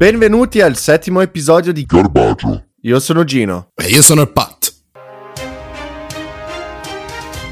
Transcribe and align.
Benvenuti 0.00 0.62
al 0.62 0.78
settimo 0.78 1.20
episodio 1.20 1.74
di 1.74 1.84
Garbaggio. 1.84 2.68
Io 2.84 2.98
sono 3.00 3.22
Gino. 3.22 3.72
E 3.74 3.88
io 3.88 4.00
sono 4.00 4.22
il 4.22 4.32
Pat. 4.32 4.74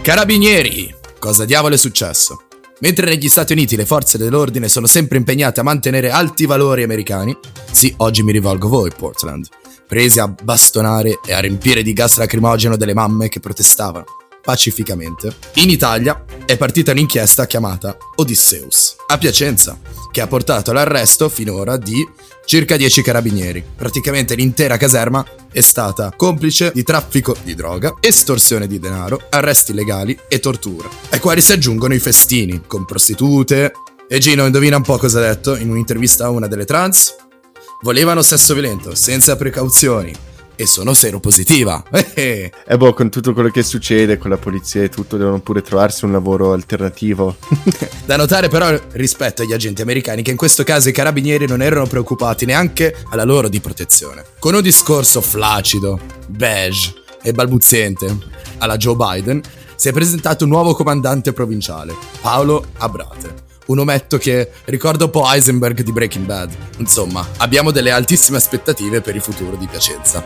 Carabinieri, 0.01 0.95
cosa 1.19 1.45
diavolo 1.45 1.75
è 1.75 1.77
successo? 1.77 2.45
Mentre 2.81 3.05
negli 3.05 3.29
Stati 3.29 3.53
Uniti 3.53 3.77
le 3.77 3.85
forze 3.85 4.17
dell'ordine 4.17 4.71
sono 4.71 4.87
sempre 4.87 5.19
impegnate 5.19 5.61
a 5.61 5.63
mantenere 5.63 6.09
alti 6.09 6.47
valori 6.47 6.83
americani, 6.85 7.37
sì, 7.71 7.93
oggi 7.99 8.23
mi 8.23 8.33
rivolgo 8.33 8.67
a 8.69 8.71
voi, 8.71 8.93
Portland, 8.97 9.47
presi 9.87 10.19
a 10.19 10.27
bastonare 10.27 11.21
e 11.27 11.35
a 11.35 11.41
riempire 11.41 11.83
di 11.83 11.93
gas 11.93 12.17
lacrimogeno 12.17 12.79
delle 12.79 12.95
mamme 12.95 13.29
che 13.29 13.41
protestavano 13.41 14.07
pacificamente, 14.49 15.37
in 15.57 15.69
Italia 15.69 16.25
è 16.47 16.57
partita 16.57 16.93
un'inchiesta 16.93 17.47
chiamata 17.47 17.99
Odysseus, 18.15 18.97
a 19.09 19.19
Piacenza, 19.19 19.79
che 20.11 20.23
ha 20.23 20.27
portato 20.27 20.71
all'arresto 20.71 21.29
finora 21.29 21.77
di 21.77 22.09
circa 22.47 22.79
10 22.79 23.03
carabinieri. 23.03 23.63
Praticamente 23.77 24.35
l'intera 24.35 24.79
caserma 24.79 25.23
è 25.53 25.61
stata 25.61 26.15
complice 26.17 26.71
di 26.73 26.83
traffico 26.83 27.37
di 27.43 27.55
droga, 27.55 27.97
estorsione 28.01 28.67
di 28.67 28.79
denaro, 28.79 29.21
arresti 29.29 29.73
illegali 29.73 30.19
e 30.29 30.41
tortura, 30.41 30.89
ai 31.11 31.21
quali 31.21 31.43
si 31.43 31.53
aggiungono 31.53 31.93
i 31.93 31.99
festini, 31.99 32.63
con 32.67 32.87
prostitute. 32.87 33.73
E 34.09 34.19
Gino 34.19 34.47
indovina 34.47 34.77
un 34.77 34.83
po' 34.83 34.97
cosa 34.97 35.19
ha 35.19 35.29
detto 35.29 35.57
in 35.57 35.69
un'intervista 35.69 36.25
a 36.25 36.31
una 36.31 36.47
delle 36.47 36.65
trans? 36.65 37.15
Volevano 37.83 38.23
sesso 38.23 38.55
violento, 38.55 38.95
senza 38.95 39.37
precauzioni, 39.37 40.11
e 40.61 40.67
sono 40.67 40.93
seropositiva. 40.93 41.85
E 42.15 42.51
eh 42.67 42.77
boh, 42.77 42.93
con 42.93 43.11
tutto 43.11 43.33
quello 43.33 43.49
che 43.49 43.63
succede 43.63 44.19
con 44.19 44.29
la 44.29 44.39
polizia 44.39 44.83
e 44.83 44.89
tutto, 44.89 45.17
devono 45.17 45.39
pure 45.39 45.63
trovarsi 45.63 46.05
un 46.05 46.11
lavoro 46.11 46.53
alternativo. 46.53 47.37
da 48.05 48.17
notare 48.17 48.49
però 48.49 48.77
rispetto 48.93 49.43
agli 49.43 49.53
agenti 49.53 49.83
americani 49.83 50.23
che 50.23 50.33
in 50.33 50.37
questo 50.37 50.65
caso 50.65 50.89
i 50.89 50.93
carabinieri 50.93 51.47
non 51.47 51.63
erano 51.63 51.87
preoccupati 51.87 52.45
neanche 52.45 52.93
alla 53.11 53.23
loro 53.23 53.49
di 53.49 53.61
protezione. 53.61 54.25
Con 54.41 54.55
un 54.55 54.63
discorso 54.63 55.21
flaccido, 55.21 56.01
beige 56.27 56.93
e 57.23 57.33
balbuziente 57.33 58.17
alla 58.59 58.77
Joe 58.77 58.97
Biden, 58.97 59.41
si 59.77 59.89
è 59.89 59.93
presentato 59.93 60.43
un 60.43 60.51
nuovo 60.51 60.75
comandante 60.75 61.33
provinciale, 61.33 61.95
Paolo 62.21 62.65
Abrate 62.79 63.48
un 63.69 63.79
ometto 63.79 64.19
che 64.19 64.51
ricorda 64.67 65.05
un 65.05 65.11
po' 65.11 65.25
Heisenberg 65.27 65.83
di 65.83 65.93
Breaking 65.93 66.27
Bad. 66.27 66.57
Insomma, 66.79 67.27
abbiamo 67.39 67.71
delle 67.71 67.91
altissime 67.91 68.37
aspettative 68.37 69.01
per 69.01 69.15
il 69.15 69.23
futuro 69.23 69.57
di 69.57 69.67
Piacenza. 69.67 70.23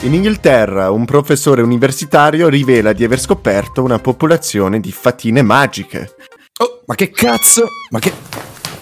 In 0.00 0.14
Inghilterra 0.14 0.90
un 0.90 1.04
professore 1.04 1.62
universitario 1.62 2.48
rivela 2.48 2.92
di 2.92 3.04
aver 3.04 3.20
scoperto 3.20 3.82
una 3.82 3.98
popolazione 3.98 4.80
di 4.80 4.90
fatine 4.90 5.42
magiche. 5.42 6.16
Oh, 6.58 6.82
ma 6.86 6.94
che 6.94 7.10
cazzo? 7.10 7.66
Ma 7.90 7.98
che... 7.98 8.12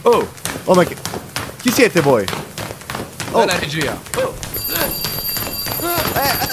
Oh, 0.03 0.27
oh 0.65 0.75
ma 0.75 0.85
che... 0.85 0.97
Chi 1.61 1.71
siete 1.71 2.01
voi? 2.01 2.25
Oh, 3.33 3.45
la 3.45 3.59
regia. 3.59 4.01
Oh. 4.17 4.35
Eh, 5.83 6.21
eh, 6.21 6.50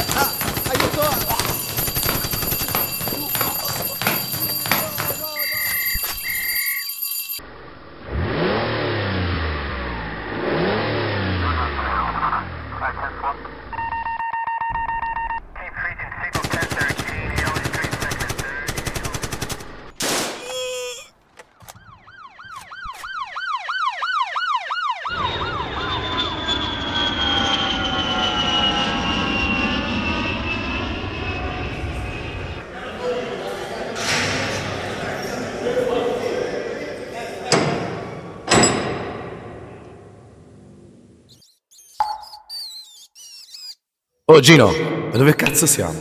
Oh 44.38 44.40
Gino, 44.40 44.68
ma 44.68 45.18
dove 45.18 45.34
cazzo 45.34 45.66
siamo? 45.66 46.00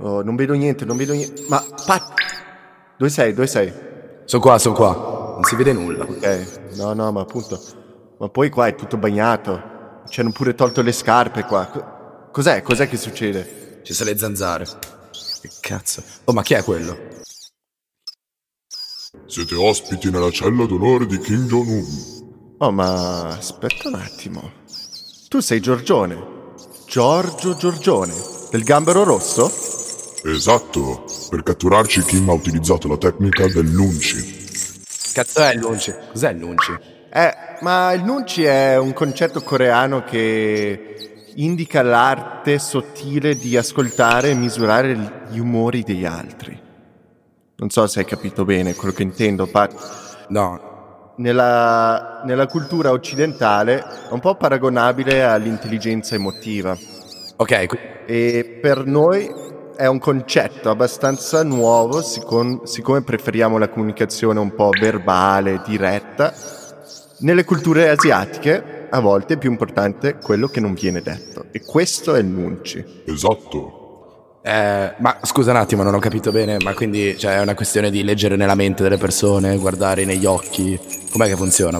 Oh, 0.00 0.22
non 0.22 0.36
vedo 0.36 0.52
niente, 0.52 0.84
non 0.84 0.98
vedo 0.98 1.14
niente. 1.14 1.46
Ma 1.48 1.64
Pat, 1.86 2.12
dove 2.98 3.10
sei? 3.10 3.32
Dove 3.32 3.46
sei? 3.46 3.72
Sono 4.26 4.42
qua, 4.42 4.58
sono 4.58 4.74
qua. 4.74 4.92
Non 5.36 5.44
si 5.44 5.56
vede 5.56 5.72
nulla. 5.72 6.04
Ok, 6.04 6.74
no, 6.76 6.92
no, 6.92 7.10
ma 7.10 7.22
appunto. 7.22 7.58
Ma 8.18 8.28
poi 8.28 8.50
qua 8.50 8.66
è 8.66 8.74
tutto 8.74 8.98
bagnato. 8.98 10.02
Ci 10.06 10.20
hanno 10.20 10.30
pure 10.30 10.54
tolto 10.54 10.82
le 10.82 10.92
scarpe 10.92 11.44
qua. 11.44 12.28
Cos'è? 12.30 12.60
Cos'è 12.60 12.86
che 12.86 12.98
succede? 12.98 13.80
Ci 13.82 13.94
sono 13.94 14.10
le 14.10 14.18
zanzare. 14.18 14.66
Che 15.40 15.48
cazzo? 15.60 16.02
Oh, 16.24 16.34
ma 16.34 16.42
chi 16.42 16.52
è 16.52 16.62
quello? 16.62 16.98
Siete 19.24 19.54
ospiti 19.54 20.10
nella 20.10 20.30
cella 20.30 20.66
d'onore 20.66 21.06
di 21.06 21.16
Kim 21.16 21.46
Jong-un. 21.46 22.56
Oh, 22.58 22.72
ma 22.72 23.28
aspetta 23.28 23.88
un 23.88 23.94
attimo. 23.94 24.52
Tu 25.30 25.40
sei 25.40 25.60
Giorgione. 25.60 26.39
Giorgio 26.90 27.54
Giorgione, 27.54 28.12
del 28.50 28.64
gambero 28.64 29.04
rosso? 29.04 29.48
Esatto, 30.24 31.04
per 31.28 31.44
catturarci 31.44 32.02
Kim 32.02 32.28
ha 32.28 32.32
utilizzato 32.32 32.88
la 32.88 32.96
tecnica 32.96 33.46
del 33.46 33.66
nunci. 33.66 34.48
Cazzo 35.12 35.38
è 35.38 35.52
il 35.54 35.60
nunci? 35.60 35.94
Cos'è 36.10 36.32
il 36.32 36.38
nunci? 36.38 36.76
Eh, 37.12 37.34
ma 37.60 37.92
il 37.92 38.02
nunci 38.02 38.42
è 38.42 38.76
un 38.76 38.92
concetto 38.92 39.40
coreano 39.42 40.02
che 40.02 41.28
indica 41.36 41.82
l'arte 41.82 42.58
sottile 42.58 43.36
di 43.36 43.56
ascoltare 43.56 44.30
e 44.30 44.34
misurare 44.34 45.26
gli 45.30 45.38
umori 45.38 45.84
degli 45.84 46.04
altri. 46.04 46.60
Non 47.54 47.70
so 47.70 47.86
se 47.86 48.00
hai 48.00 48.04
capito 48.04 48.44
bene 48.44 48.74
quello 48.74 48.92
che 48.92 49.04
intendo, 49.04 49.46
Pat. 49.46 50.26
No, 50.30 50.69
nella, 51.20 52.22
nella, 52.24 52.46
cultura 52.46 52.90
occidentale 52.90 53.78
è 53.78 54.12
un 54.12 54.20
po' 54.20 54.34
paragonabile 54.34 55.22
all'intelligenza 55.22 56.14
emotiva. 56.14 56.76
Ok. 57.36 57.68
E 58.06 58.58
per 58.60 58.86
noi 58.86 59.30
è 59.76 59.86
un 59.86 59.98
concetto 59.98 60.70
abbastanza 60.70 61.42
nuovo, 61.42 62.02
siccome, 62.02 62.60
siccome 62.64 63.02
preferiamo 63.02 63.58
la 63.58 63.68
comunicazione 63.68 64.40
un 64.40 64.54
po' 64.54 64.70
verbale, 64.70 65.62
diretta. 65.64 66.32
Nelle 67.18 67.44
culture 67.44 67.90
asiatiche 67.90 68.88
a 68.90 69.00
volte 69.00 69.34
è 69.34 69.38
più 69.38 69.50
importante 69.50 70.16
quello 70.16 70.48
che 70.48 70.60
non 70.60 70.74
viene 70.74 71.02
detto. 71.02 71.44
E 71.50 71.60
questo 71.60 72.14
è 72.14 72.18
il 72.18 72.26
nunci. 72.26 72.84
Esatto. 73.04 73.79
Eh, 74.42 74.94
ma 74.98 75.18
scusa 75.22 75.50
un 75.50 75.58
attimo, 75.58 75.82
non 75.82 75.92
ho 75.92 75.98
capito 75.98 76.32
bene, 76.32 76.56
ma 76.62 76.72
quindi 76.72 77.18
cioè, 77.18 77.36
è 77.36 77.40
una 77.40 77.54
questione 77.54 77.90
di 77.90 78.02
leggere 78.02 78.36
nella 78.36 78.54
mente 78.54 78.82
delle 78.82 78.96
persone, 78.96 79.58
guardare 79.58 80.06
negli 80.06 80.24
occhi, 80.24 80.78
com'è 81.10 81.26
che 81.26 81.36
funziona? 81.36 81.78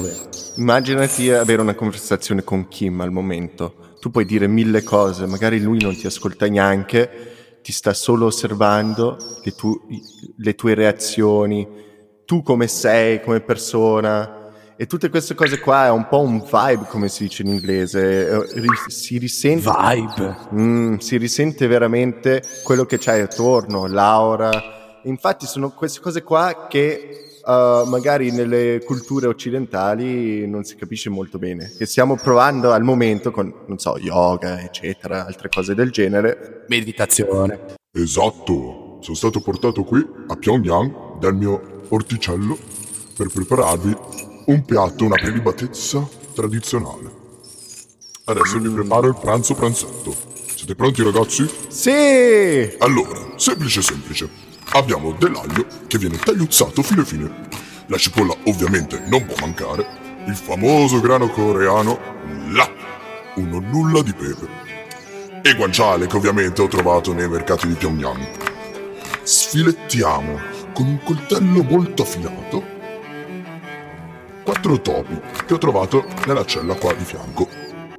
Immaginati 0.57 1.31
avere 1.31 1.63
una 1.63 1.75
conversazione 1.75 2.45
con 2.45 2.69
Kim 2.69 3.01
al 3.01 3.13
momento, 3.13 3.95
tu 3.99 4.11
puoi 4.11 4.27
dire 4.27 4.47
mille 4.47 4.83
cose, 4.83 5.27
magari 5.27 5.59
lui 5.61 5.81
non 5.81 5.97
ti 5.97 6.07
ascolta 6.07 6.47
neanche, 6.49 7.59
ti 7.63 7.73
sta 7.73 7.95
solo 7.95 8.27
osservando 8.27 9.17
le, 9.43 9.55
tu- 9.55 9.81
le 10.37 10.55
tue 10.55 10.75
reazioni, 10.75 11.67
tu 12.27 12.43
come 12.43 12.67
sei 12.67 13.23
come 13.23 13.41
persona, 13.41 14.40
e 14.81 14.87
tutte 14.87 15.11
queste 15.11 15.35
cose 15.35 15.59
qua 15.61 15.85
è 15.85 15.91
un 15.91 16.09
po' 16.09 16.21
un 16.21 16.39
vibe, 16.39 16.87
come 16.89 17.11
si 17.11 17.25
dice 17.25 17.43
in 17.43 17.49
inglese. 17.49 18.47
Eh, 18.47 18.65
si 18.87 19.19
risente. 19.19 19.71
Vibe. 19.71 20.37
Mm, 20.55 20.97
si 20.97 21.19
risente 21.19 21.67
veramente 21.67 22.43
quello 22.65 22.87
che 22.87 22.97
c'hai 22.97 23.21
attorno, 23.21 23.87
l'aura. 23.87 24.51
Infatti, 25.03 25.45
sono 25.45 25.69
queste 25.69 26.01
cose 26.01 26.23
qua 26.23 26.67
che 26.67 27.41
uh, 27.45 27.87
magari 27.91 28.31
nelle 28.31 28.83
culture 28.83 29.27
occidentali 29.27 30.49
non 30.49 30.65
si 30.65 30.77
capisce 30.77 31.11
molto 31.11 31.39
bene. 31.39 31.71
E 31.79 31.85
stiamo 31.85 32.17
provando 32.17 32.73
al 32.73 32.83
momento 32.83 33.31
con, 33.31 33.53
non 33.67 33.77
so, 33.77 33.99
yoga, 33.99 34.63
eccetera, 34.63 35.27
altre 35.27 35.51
cose 35.51 35.75
del 35.75 35.91
genere. 35.91 36.65
Meditazione. 36.69 37.77
Esatto. 37.93 38.97
Sono 39.03 39.17
stato 39.17 39.41
portato 39.43 39.85
qui 39.85 40.03
a 40.29 40.37
Pyongyang 40.37 41.19
dal 41.19 41.37
mio 41.37 41.83
orticello 41.91 42.57
per 43.15 43.29
prepararvi 43.31 44.30
un 44.51 44.65
piatto, 44.65 45.05
una 45.05 45.15
prelibatezza 45.15 46.07
tradizionale. 46.35 47.19
Adesso 48.25 48.59
vi 48.59 48.69
preparo 48.69 49.07
il 49.07 49.17
pranzo 49.21 49.55
pranzetto. 49.55 50.15
Siete 50.57 50.75
pronti 50.75 51.05
ragazzi? 51.05 51.49
Sì! 51.69 52.77
Allora, 52.79 53.33
semplice 53.37 53.81
semplice. 53.81 54.29
Abbiamo 54.73 55.13
dell'aglio 55.13 55.67
che 55.87 55.99
viene 55.99 56.19
tagliuzzato 56.19 56.83
fine 56.83 57.05
fine. 57.05 57.49
La 57.87 57.97
cipolla 57.97 58.35
ovviamente 58.47 59.01
non 59.07 59.25
può 59.25 59.37
mancare. 59.41 59.87
Il 60.27 60.35
famoso 60.35 61.01
grano 61.01 61.31
coreano, 61.31 61.99
là, 62.51 62.69
uno 63.37 63.61
nulla 63.61 64.03
di 64.03 64.13
pepe. 64.13 64.49
E 65.43 65.55
guanciale 65.55 66.09
che 66.09 66.17
ovviamente 66.17 66.61
ho 66.61 66.69
trovato 66.69 67.13
nei 67.13 67.29
mercati 67.29 67.69
di 67.69 67.75
Pyongyang. 67.75 68.29
Sfilettiamo 69.23 70.39
con 70.73 70.87
un 70.87 70.99
coltello 71.05 71.63
molto 71.63 72.03
affilato 72.03 72.79
quattro 74.43 74.81
topi 74.81 75.21
che 75.47 75.55
ho 75.55 75.59
trovato 75.59 76.05
nella 76.27 76.45
cella 76.45 76.75
qua 76.75 76.93
di 76.95 77.05
fianco. 77.05 77.49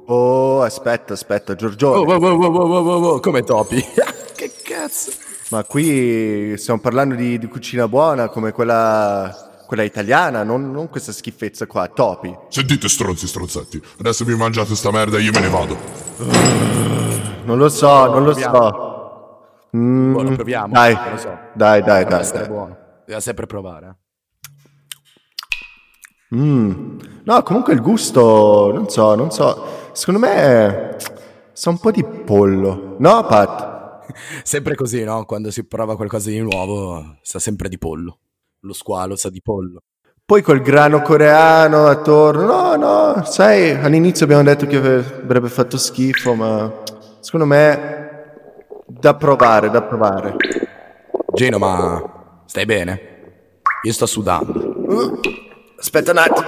Oh, 0.06 0.62
aspetta, 0.62 1.12
aspetta, 1.12 1.54
Giorgione. 1.54 1.98
Oh, 1.98 2.04
wow, 2.04 2.18
wow, 2.18 2.36
wow, 2.36 2.82
wow, 2.82 3.00
wow, 3.00 3.20
come 3.20 3.42
topi? 3.42 3.82
che 4.34 4.52
cazzo? 4.62 5.12
Ma 5.50 5.64
qui 5.64 6.54
stiamo 6.56 6.80
parlando 6.80 7.14
di, 7.14 7.38
di 7.38 7.46
cucina 7.46 7.86
buona 7.86 8.28
come 8.28 8.52
quella, 8.52 9.64
quella 9.66 9.82
italiana, 9.82 10.42
non, 10.42 10.70
non 10.70 10.88
questa 10.88 11.12
schifezza 11.12 11.66
qua, 11.66 11.88
topi. 11.88 12.34
Sentite 12.48 12.88
stronzi 12.88 13.26
stronzetti, 13.26 13.80
adesso 13.98 14.24
vi 14.24 14.34
mangiate 14.34 14.74
sta 14.74 14.90
merda 14.90 15.18
e 15.18 15.20
io 15.20 15.32
me 15.32 15.40
ne 15.40 15.48
vado. 15.48 15.76
Non 17.44 17.58
lo 17.58 17.68
so, 17.68 18.06
non 18.06 18.24
lo 18.24 18.34
so. 18.34 18.90
Mm, 19.76 20.14
lo 20.14 20.34
proviamo. 20.34 20.72
Dai, 20.72 20.96
so. 21.16 21.38
dai, 21.54 21.82
dai, 21.82 22.04
Deve 22.04 22.22
dai. 22.22 22.30
dai. 22.32 22.48
buono. 22.48 22.76
Bisogna 23.04 23.20
sempre 23.20 23.46
provare. 23.46 23.96
Mm. 26.34 26.98
No, 27.24 27.42
comunque 27.42 27.72
il 27.74 27.80
gusto, 27.80 28.70
non 28.72 28.88
so, 28.88 29.14
non 29.14 29.30
so. 29.30 29.90
Secondo 29.92 30.20
me 30.20 30.96
sa 31.52 31.70
un 31.70 31.78
po' 31.78 31.90
di 31.90 32.04
pollo. 32.04 32.96
No, 32.98 33.24
Pat? 33.26 33.70
Sempre 34.42 34.74
così, 34.74 35.04
no? 35.04 35.24
Quando 35.24 35.50
si 35.50 35.64
prova 35.64 35.96
qualcosa 35.96 36.30
di 36.30 36.40
nuovo, 36.40 37.16
sa 37.22 37.38
sempre 37.38 37.68
di 37.68 37.78
pollo. 37.78 38.18
Lo 38.60 38.72
squalo 38.72 39.16
sa 39.16 39.30
di 39.30 39.40
pollo. 39.42 39.82
Poi 40.24 40.42
col 40.42 40.60
grano 40.60 41.02
coreano 41.02 41.86
attorno. 41.86 42.46
No, 42.46 42.76
no, 42.76 43.24
sai, 43.24 43.70
all'inizio 43.72 44.24
abbiamo 44.24 44.42
detto 44.42 44.66
che 44.66 44.76
avrebbe 44.76 45.48
fatto 45.48 45.76
schifo, 45.76 46.34
ma 46.34 46.72
secondo 47.20 47.46
me 47.46 48.00
da 48.86 49.14
provare, 49.14 49.70
da 49.70 49.82
provare. 49.82 50.36
Gino, 51.34 51.58
ma 51.58 52.42
stai 52.46 52.64
bene? 52.66 53.00
Io 53.82 53.92
sto 53.92 54.06
sudando. 54.06 54.74
Uh, 54.86 55.20
aspetta 55.82 56.12
un 56.12 56.18
attimo. 56.18 56.46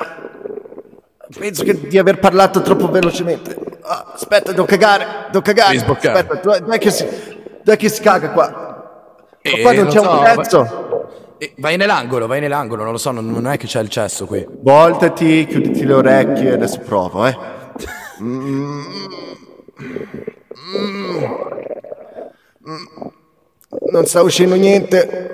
Penso 1.36 1.64
che 1.64 1.88
di 1.88 1.98
aver 1.98 2.20
parlato 2.20 2.62
troppo 2.62 2.88
velocemente. 2.88 3.56
Ah, 3.82 4.12
aspetta, 4.14 4.52
devo 4.52 4.64
cagare, 4.64 5.26
devo 5.32 5.42
cagare. 5.42 5.76
Aspetta, 5.76 6.34
dov'è 6.40 6.60
dov'è 6.60 6.78
che 6.78 6.90
si, 6.90 7.04
dov'è 7.62 7.76
che 7.76 7.88
si 7.88 8.00
caga 8.00 8.30
qua? 8.30 8.48
Ma 9.42 9.50
Eh, 9.50 9.60
qua 9.60 9.72
non 9.72 9.84
non 9.84 9.92
c'è 9.92 9.98
so, 10.00 10.10
un 10.10 10.18
va- 10.18 10.34
pezzo. 10.34 10.92
Eh, 11.38 11.52
vai 11.58 11.76
nell'angolo, 11.76 12.26
vai 12.28 12.40
nell'angolo, 12.40 12.82
non 12.84 12.92
lo 12.92 12.98
so, 12.98 13.10
non, 13.10 13.26
non 13.28 13.46
è 13.48 13.56
che 13.56 13.66
c'è 13.66 13.80
il 13.80 13.88
cesso 13.88 14.24
qui. 14.26 14.46
Voltati, 14.48 15.44
chiuditi 15.46 15.84
le 15.84 15.92
orecchie, 15.94 16.52
adesso 16.52 16.78
provo, 16.80 17.26
eh. 17.26 17.36
Mm. 18.22 18.80
Mm. 20.76 21.24
Non 23.90 24.06
sta 24.06 24.22
uscendo 24.22 24.54
niente. 24.54 25.32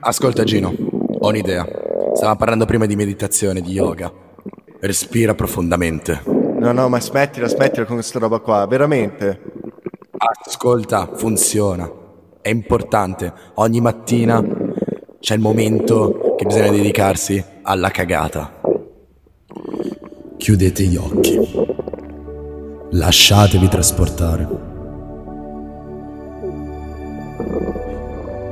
Ascolta 0.00 0.44
Gino, 0.44 0.72
ho 1.18 1.28
un'idea. 1.28 1.66
Stavamo 2.16 2.36
parlando 2.36 2.64
prima 2.64 2.86
di 2.86 2.96
meditazione, 2.96 3.60
di 3.60 3.72
yoga. 3.72 4.10
Respira 4.80 5.34
profondamente. 5.34 6.22
No, 6.24 6.72
no, 6.72 6.88
ma 6.88 6.98
smettila, 6.98 7.46
smettila 7.46 7.84
con 7.84 7.96
questa 7.96 8.18
roba 8.18 8.38
qua, 8.38 8.66
veramente. 8.66 9.38
Ascolta, 10.16 11.10
funziona. 11.14 11.86
È 12.40 12.48
importante. 12.48 13.30
Ogni 13.56 13.82
mattina 13.82 14.42
c'è 15.20 15.34
il 15.34 15.40
momento 15.40 16.34
che 16.38 16.46
bisogna 16.46 16.70
dedicarsi 16.70 17.44
alla 17.60 17.90
cagata. 17.90 18.62
Chiudete 20.38 20.82
gli 20.84 20.96
occhi. 20.96 21.38
Lasciatevi 22.92 23.68
trasportare. 23.68 24.48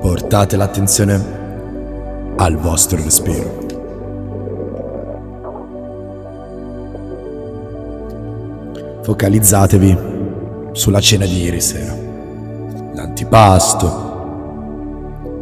Portate 0.02 0.56
l'attenzione 0.56 1.43
al 2.36 2.56
vostro 2.56 3.02
respiro. 3.02 3.62
Focalizzatevi 9.02 9.98
sulla 10.72 11.00
cena 11.00 11.26
di 11.26 11.42
ieri 11.42 11.60
sera. 11.60 11.94
L'antipasto, 12.94 14.02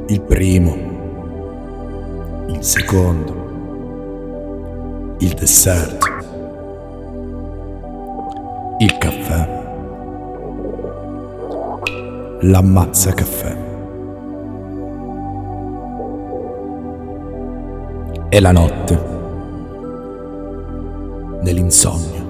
il 0.09 0.21
primo, 0.21 0.77
il 2.49 2.62
secondo, 2.62 3.41
il 5.19 5.33
dessert, 5.35 6.11
il 8.79 8.99
caffè, 8.99 9.61
l'ammazza 12.41 13.12
caffè 13.12 13.62
e 18.34 18.40
la 18.40 18.50
notte 18.50 18.99
dell'insonnia. 21.43 22.25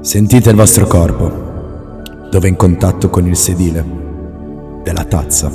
Sentite 0.00 0.48
il 0.48 0.56
vostro 0.56 0.86
corpo, 0.86 1.28
dove 2.30 2.46
è 2.46 2.48
in 2.48 2.56
contatto 2.56 3.10
con 3.10 3.26
il 3.26 3.36
sedile 3.36 3.84
della 4.82 5.04
tazza. 5.04 5.52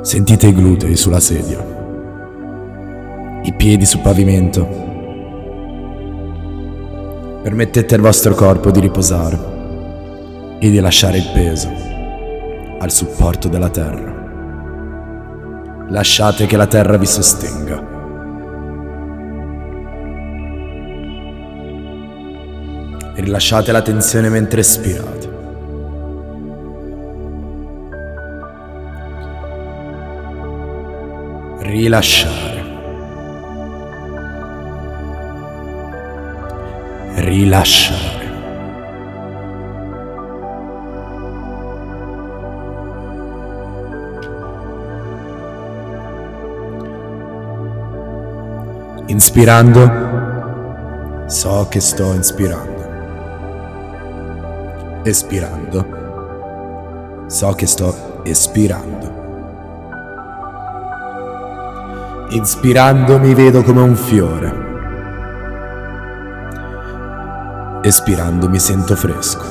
Sentite 0.00 0.48
i 0.48 0.52
glutei 0.52 0.96
sulla 0.96 1.20
sedia, 1.20 1.71
piedi 3.62 3.86
sul 3.86 4.00
pavimento. 4.00 4.66
Permettete 7.44 7.94
al 7.94 8.00
vostro 8.00 8.34
corpo 8.34 8.72
di 8.72 8.80
riposare 8.80 9.38
e 10.58 10.68
di 10.68 10.80
lasciare 10.80 11.18
il 11.18 11.30
peso 11.32 11.70
al 12.80 12.90
supporto 12.90 13.46
della 13.46 13.68
terra. 13.68 14.10
Lasciate 15.90 16.46
che 16.46 16.56
la 16.56 16.66
terra 16.66 16.96
vi 16.96 17.06
sostenga. 17.06 17.90
Rilasciate 23.14 23.70
la 23.70 23.82
tensione 23.82 24.28
mentre 24.28 24.58
espirate. 24.58 25.30
Rilasciare. 31.60 32.51
Rilasciare. 37.14 38.20
Inspirando, 49.06 49.90
so 51.26 51.66
che 51.68 51.80
sto 51.80 52.12
inspirando. 52.14 52.70
Espirando, 55.02 57.24
so 57.26 57.52
che 57.52 57.66
sto 57.66 58.20
espirando. 58.22 59.20
Inspirando 62.30 63.18
mi 63.18 63.34
vedo 63.34 63.62
come 63.62 63.82
un 63.82 63.96
fiore. 63.96 64.71
Espirando 67.84 68.48
mi 68.48 68.60
sento 68.60 68.94
fresco. 68.94 69.44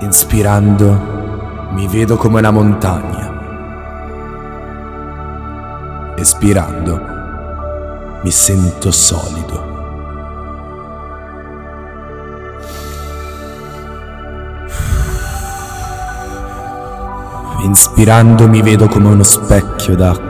Inspirando 0.00 1.68
mi 1.70 1.86
vedo 1.86 2.16
come 2.16 2.40
una 2.40 2.50
montagna. 2.50 3.32
Espirando 6.16 7.00
mi 8.22 8.30
sento 8.32 8.90
solido. 8.90 9.66
Inspirando 17.62 18.48
mi 18.48 18.62
vedo 18.62 18.88
come 18.88 19.06
uno 19.10 19.22
specchio 19.22 19.94
d'acqua. 19.94 20.27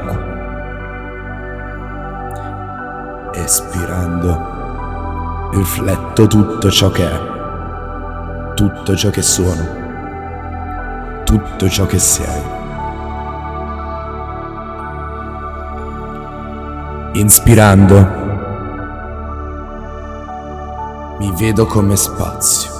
Espirando 3.48 5.48
rifletto 5.52 6.26
tutto 6.26 6.70
ciò 6.70 6.90
che 6.90 7.10
è, 7.10 8.52
tutto 8.52 8.94
ciò 8.94 9.08
che 9.08 9.22
sono, 9.22 11.22
tutto 11.24 11.66
ciò 11.66 11.86
che 11.86 11.98
sei. 11.98 12.42
Inspirando 17.12 18.06
mi 21.18 21.32
vedo 21.38 21.64
come 21.64 21.96
spazio. 21.96 22.76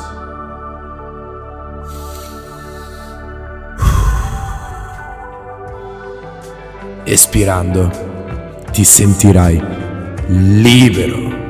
espirando, 7.05 7.91
ti 8.71 8.85
sentirai 8.85 9.88
libero. 10.29 11.47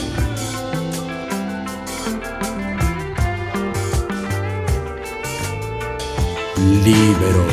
Libero, 6.56 7.44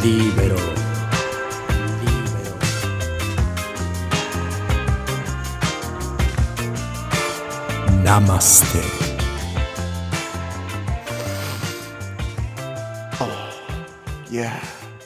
libero, 0.00 0.56
libero. 2.00 2.46
Namaste. 8.02 8.96
Yeah. 14.30 14.60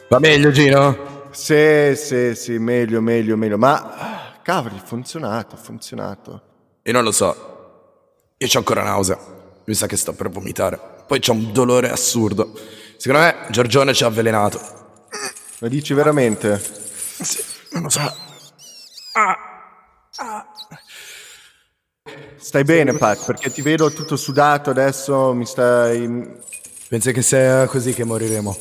Va 0.08 0.18
meglio 0.18 0.50
Gino? 0.50 1.26
Sì, 1.30 1.94
sì, 1.96 2.34
sì, 2.34 2.58
meglio, 2.58 3.00
meglio, 3.00 3.36
meglio. 3.36 3.56
Ma, 3.56 4.11
cavoli, 4.42 4.76
ha 4.76 4.82
funzionato, 4.84 5.54
ha 5.54 5.58
funzionato. 5.58 6.42
Io 6.82 6.92
non 6.92 7.04
lo 7.04 7.12
so. 7.12 7.50
Io 8.36 8.48
ho 8.52 8.58
ancora 8.58 8.82
nausea. 8.82 9.18
Mi 9.64 9.74
sa 9.74 9.86
che 9.86 9.96
sto 9.96 10.12
per 10.12 10.28
vomitare. 10.28 10.78
Poi 11.06 11.20
c'ho 11.20 11.32
un 11.32 11.52
dolore 11.52 11.90
assurdo. 11.90 12.52
Secondo 12.96 13.24
me 13.24 13.46
Giorgione 13.50 13.94
ci 13.94 14.04
ha 14.04 14.08
avvelenato. 14.08 14.60
Lo 15.58 15.68
dici 15.68 15.94
veramente? 15.94 16.58
Sì, 16.58 17.42
non 17.72 17.84
lo 17.84 17.88
so. 17.88 18.00
Stai 22.36 22.64
bene, 22.64 22.94
Pat, 22.94 23.24
perché 23.24 23.50
ti 23.52 23.62
vedo 23.62 23.92
tutto 23.92 24.16
sudato 24.16 24.70
adesso, 24.70 25.32
mi 25.32 25.46
stai... 25.46 26.40
Pensi 26.88 27.12
che 27.12 27.22
sia 27.22 27.66
così 27.66 27.94
che 27.94 28.04
moriremo? 28.04 28.56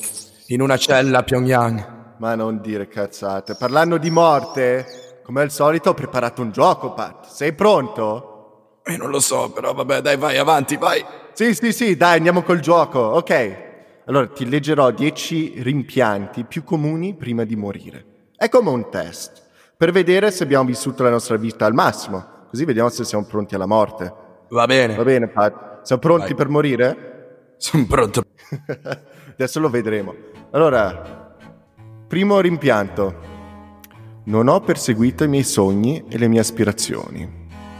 In 0.47 0.61
una 0.61 0.77
cella 0.77 1.19
a 1.19 1.23
Pyongyang? 1.23 1.99
Ma 2.17 2.35
non 2.35 2.61
dire 2.61 2.87
cazzate. 2.87 3.55
Parlando 3.55 3.97
di 3.97 4.11
morte, 4.11 5.10
come 5.31 5.43
al 5.43 5.51
solito 5.51 5.91
ho 5.91 5.93
preparato 5.93 6.41
un 6.41 6.51
gioco, 6.51 6.91
Pat. 6.91 7.25
Sei 7.27 7.53
pronto? 7.53 8.79
Io 8.87 8.97
non 8.97 9.09
lo 9.09 9.21
so, 9.21 9.49
però 9.49 9.73
vabbè, 9.73 10.01
dai, 10.01 10.17
vai 10.17 10.35
avanti, 10.35 10.75
vai. 10.75 11.01
Sì, 11.31 11.55
sì, 11.55 11.71
sì, 11.71 11.95
dai, 11.95 12.17
andiamo 12.17 12.41
col 12.41 12.59
gioco. 12.59 12.99
Ok. 12.99 13.69
Allora, 14.07 14.27
ti 14.27 14.49
leggerò 14.49 14.91
10 14.91 15.61
rimpianti 15.61 16.43
più 16.43 16.65
comuni 16.65 17.15
prima 17.15 17.45
di 17.45 17.55
morire. 17.55 18.05
È 18.35 18.49
come 18.49 18.71
un 18.71 18.89
test, 18.89 19.41
per 19.77 19.93
vedere 19.93 20.31
se 20.31 20.43
abbiamo 20.43 20.65
vissuto 20.65 21.01
la 21.01 21.09
nostra 21.09 21.37
vita 21.37 21.65
al 21.65 21.73
massimo. 21.73 22.47
Così 22.49 22.65
vediamo 22.65 22.89
se 22.89 23.05
siamo 23.05 23.23
pronti 23.23 23.55
alla 23.55 23.67
morte. 23.67 24.13
Va 24.49 24.65
bene. 24.65 24.95
Va 24.95 25.03
bene, 25.03 25.29
Pat? 25.29 25.83
Siamo 25.83 26.01
pronti 26.01 26.25
Vai. 26.25 26.35
per 26.35 26.49
morire? 26.49 27.53
Sono 27.55 27.85
pronto. 27.85 28.21
Adesso 29.31 29.61
lo 29.61 29.69
vedremo. 29.69 30.13
Allora, 30.51 31.37
primo 32.09 32.41
rimpianto. 32.41 33.30
Non 34.23 34.47
ho 34.47 34.59
perseguito 34.61 35.23
i 35.23 35.27
miei 35.27 35.43
sogni 35.43 36.03
e 36.07 36.17
le 36.17 36.27
mie 36.27 36.39
aspirazioni. 36.39 37.27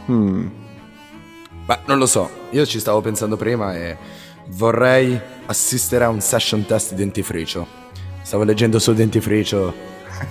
Hmm. 0.06 0.46
Ma 1.66 1.78
non 1.86 1.98
lo 1.98 2.06
so, 2.06 2.28
io 2.50 2.66
ci 2.66 2.80
stavo 2.80 3.00
pensando 3.00 3.36
prima 3.36 3.76
e 3.76 3.96
vorrei 4.48 5.18
assistere 5.46 6.04
a 6.04 6.08
un 6.08 6.20
session 6.20 6.66
test 6.66 6.90
di 6.90 6.96
dentifricio. 6.96 7.64
Stavo 8.22 8.42
leggendo 8.42 8.80
sul 8.80 8.96
dentifricio 8.96 9.72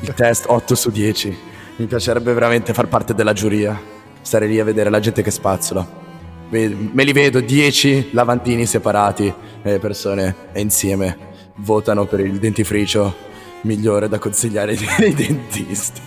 il 0.01 0.12
test 0.15 0.46
8 0.48 0.75
su 0.75 0.91
10. 0.91 1.38
Mi 1.77 1.86
piacerebbe 1.86 2.34
veramente 2.34 2.74
far 2.74 2.88
parte 2.89 3.13
della 3.13 3.34
giuria, 3.34 3.80
stare 4.22 4.48
lì 4.48 4.60
a 4.60 4.65
vedere 4.65 4.89
la 4.89 5.00
gente 5.00 5.22
che 5.22 5.32
spazzola. 5.32 6.00
Me 6.50 7.03
li 7.03 7.13
vedo 7.13 7.39
10 7.39 8.10
lavandini 8.12 8.65
separati 8.65 9.34
e 9.63 9.72
le 9.72 9.80
persone 9.80 10.36
insieme 10.56 11.30
votano 11.56 12.06
per 12.06 12.20
il 12.20 12.39
dentifricio 12.39 13.30
migliore 13.62 14.08
da 14.08 14.20
consigliare 14.20 14.75
ai 15.00 15.13
dentisti. 15.13 16.01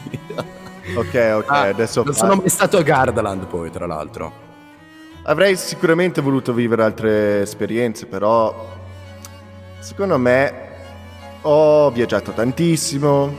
Ok, 0.97 1.33
ok, 1.37 1.45
Ah, 1.49 1.61
adesso 1.63 2.03
non 2.03 2.15
sono 2.15 2.35
mai 2.37 2.49
stato 2.49 2.77
a 2.77 2.83
Gardaland 2.83 3.47
poi, 3.47 3.71
tra 3.71 3.87
l'altro. 3.87 4.33
avrei 5.25 5.57
sicuramente 5.57 6.21
voluto 6.21 6.53
vivere 6.53 6.83
altre 6.83 7.41
esperienze, 7.43 8.07
però 8.07 8.73
secondo 9.81 10.19
me 10.19 10.63
ho 11.43 11.91
viaggiato 11.91 12.33
tantissimo, 12.33 13.33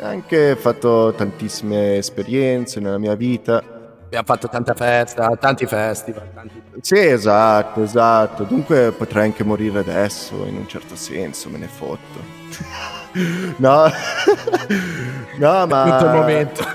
anche 0.00 0.56
fatto 0.56 1.12
tantissime 1.16 1.96
esperienze 1.96 2.80
nella 2.80 2.98
mia 2.98 3.14
vita. 3.14 3.62
Abbiamo 4.06 4.24
fatto 4.26 4.48
tanta 4.48 4.72
festa, 4.74 5.34
tanti 5.36 5.66
festival, 5.66 6.32
tanti... 6.32 6.62
Sì, 6.80 6.98
esatto, 6.98 7.82
esatto. 7.82 8.44
Dunque 8.44 8.92
potrei 8.92 9.24
anche 9.24 9.42
morire 9.42 9.80
adesso, 9.80 10.34
in 10.46 10.56
un 10.56 10.68
certo 10.68 10.94
senso, 10.94 11.50
me 11.50 11.58
ne 11.58 11.66
fotto. 11.66 12.20
No, 13.56 13.90
no, 15.38 15.66
ma... 15.66 15.82
tutto 15.84 16.04
il 16.04 16.10
momento. 16.12 16.66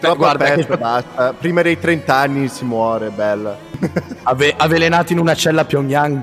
Troppa 0.00 0.14
guarda 0.16 0.44
che- 0.46 0.54
festa, 0.56 0.76
basta. 0.76 1.32
Prima 1.32 1.62
dei 1.62 1.78
30 1.78 2.14
anni 2.14 2.48
si 2.48 2.64
muore, 2.64 3.10
bella. 3.10 3.56
Ave- 4.24 4.54
avvelenato 4.56 5.12
in 5.12 5.18
una 5.18 5.34
cella 5.34 5.62
a 5.62 5.64
Pyongyang 5.64 6.22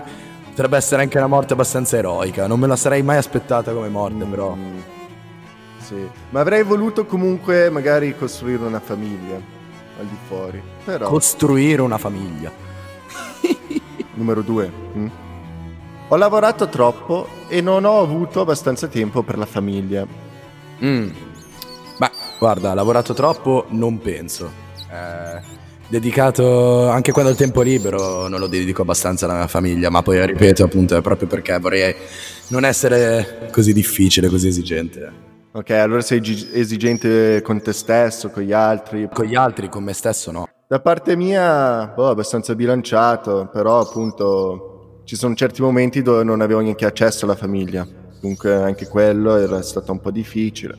potrebbe 0.49 0.77
essere 0.77 1.01
anche 1.03 1.17
una 1.17 1.27
morte 1.27 1.53
abbastanza 1.53 1.97
eroica. 1.97 2.47
Non 2.47 2.59
me 2.59 2.67
la 2.67 2.75
sarei 2.75 3.01
mai 3.03 3.17
aspettata 3.17 3.71
come 3.73 3.89
morte, 3.89 4.25
però. 4.25 4.53
Mm, 4.55 4.77
sì. 5.79 6.07
Ma 6.29 6.39
avrei 6.41 6.63
voluto 6.63 7.05
comunque 7.05 7.69
magari 7.69 8.15
costruire 8.15 8.63
una 8.63 8.79
famiglia 8.79 9.35
al 9.35 10.05
di 10.05 10.17
fuori. 10.27 10.61
Però, 10.83 11.07
Costruire 11.07 11.81
una 11.81 11.97
famiglia. 11.97 12.51
numero 14.15 14.41
due. 14.41 14.71
mm? 14.97 15.07
Ho 16.09 16.15
lavorato 16.15 16.69
troppo 16.69 17.27
e 17.49 17.59
non 17.59 17.83
ho 17.83 17.99
avuto 17.99 18.39
abbastanza 18.39 18.87
tempo 18.87 19.23
per 19.23 19.37
la 19.37 19.45
famiglia. 19.45 20.07
Mm. 20.81 21.09
Beh, 21.97 22.11
guarda, 22.39 22.73
lavorato 22.73 23.13
troppo, 23.13 23.65
non 23.69 23.99
penso. 23.99 24.49
Eh, 24.89 25.41
dedicato 25.89 26.87
anche 26.89 27.11
quando 27.11 27.31
ho 27.31 27.33
il 27.33 27.37
tempo 27.37 27.61
libero, 27.61 28.29
non 28.29 28.39
lo 28.39 28.47
dedico 28.47 28.83
abbastanza 28.83 29.25
alla 29.25 29.35
mia 29.35 29.47
famiglia, 29.47 29.89
ma 29.89 30.01
poi 30.01 30.25
ripeto, 30.25 30.63
appunto, 30.63 30.95
è 30.95 31.01
proprio 31.01 31.27
perché 31.27 31.59
vorrei 31.59 31.93
non 32.49 32.63
essere 32.63 33.49
così 33.51 33.73
difficile, 33.73 34.29
così 34.29 34.47
esigente. 34.47 35.25
Ok, 35.51 35.71
allora 35.71 35.99
sei 35.99 36.21
esigente 36.53 37.41
con 37.41 37.61
te 37.61 37.73
stesso, 37.73 38.29
con 38.29 38.43
gli 38.43 38.53
altri. 38.53 39.09
Con 39.11 39.25
gli 39.25 39.35
altri, 39.35 39.67
con 39.67 39.83
me 39.83 39.91
stesso, 39.91 40.31
no. 40.31 40.47
Da 40.69 40.79
parte 40.79 41.17
mia, 41.17 41.87
boh, 41.87 42.07
abbastanza 42.07 42.55
bilanciato, 42.55 43.49
però 43.51 43.81
appunto 43.81 44.76
ci 45.07 45.15
sono 45.15 45.35
certi 45.35 45.61
momenti 45.61 46.01
dove 46.01 46.25
non 46.25 46.41
avevo 46.41 46.59
neanche 46.59 46.85
accesso 46.85 47.23
alla 47.23 47.37
famiglia. 47.37 47.87
Dunque 48.19 48.53
anche 48.53 48.89
quello 48.89 49.37
era 49.37 49.61
stato 49.61 49.93
un 49.93 50.01
po' 50.01 50.11
difficile. 50.11 50.77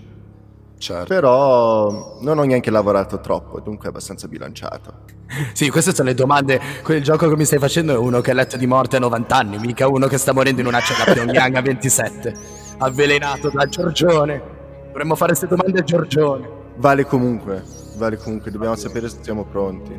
Certo. 0.76 1.06
Però 1.06 2.18
non 2.20 2.36
ho 2.36 2.42
neanche 2.42 2.70
lavorato 2.70 3.20
troppo, 3.20 3.58
dunque 3.60 3.86
è 3.86 3.88
abbastanza 3.88 4.28
bilanciato. 4.28 5.16
Sì, 5.54 5.70
queste 5.70 5.94
sono 5.94 6.10
le 6.10 6.14
domande. 6.14 6.60
Quel 6.82 7.02
gioco 7.02 7.26
che 7.26 7.36
mi 7.36 7.46
stai 7.46 7.58
facendo 7.58 7.94
è 7.94 7.96
uno 7.96 8.20
che 8.20 8.32
è 8.32 8.34
letto 8.34 8.58
di 8.58 8.66
morte 8.66 8.96
a 8.96 8.98
90 9.00 9.34
anni, 9.34 9.58
mica 9.58 9.88
uno 9.88 10.06
che 10.08 10.18
sta 10.18 10.32
morendo 10.32 10.60
in 10.60 10.66
una 10.66 10.80
cella 10.80 11.04
a 11.10 11.12
Pyongyang 11.14 11.54
a 11.56 11.62
27, 11.62 12.34
avvelenato 12.78 13.48
da 13.48 13.66
Giorgione. 13.66 14.42
Dovremmo 14.88 15.14
fare 15.14 15.34
queste 15.34 15.46
domande 15.46 15.80
a 15.80 15.84
Giorgione. 15.84 16.48
Vale 16.76 17.04
comunque, 17.06 17.62
vale 17.96 18.18
comunque, 18.18 18.50
dobbiamo 18.50 18.76
sapere 18.76 19.08
se 19.08 19.18
siamo 19.22 19.44
pronti. 19.46 19.98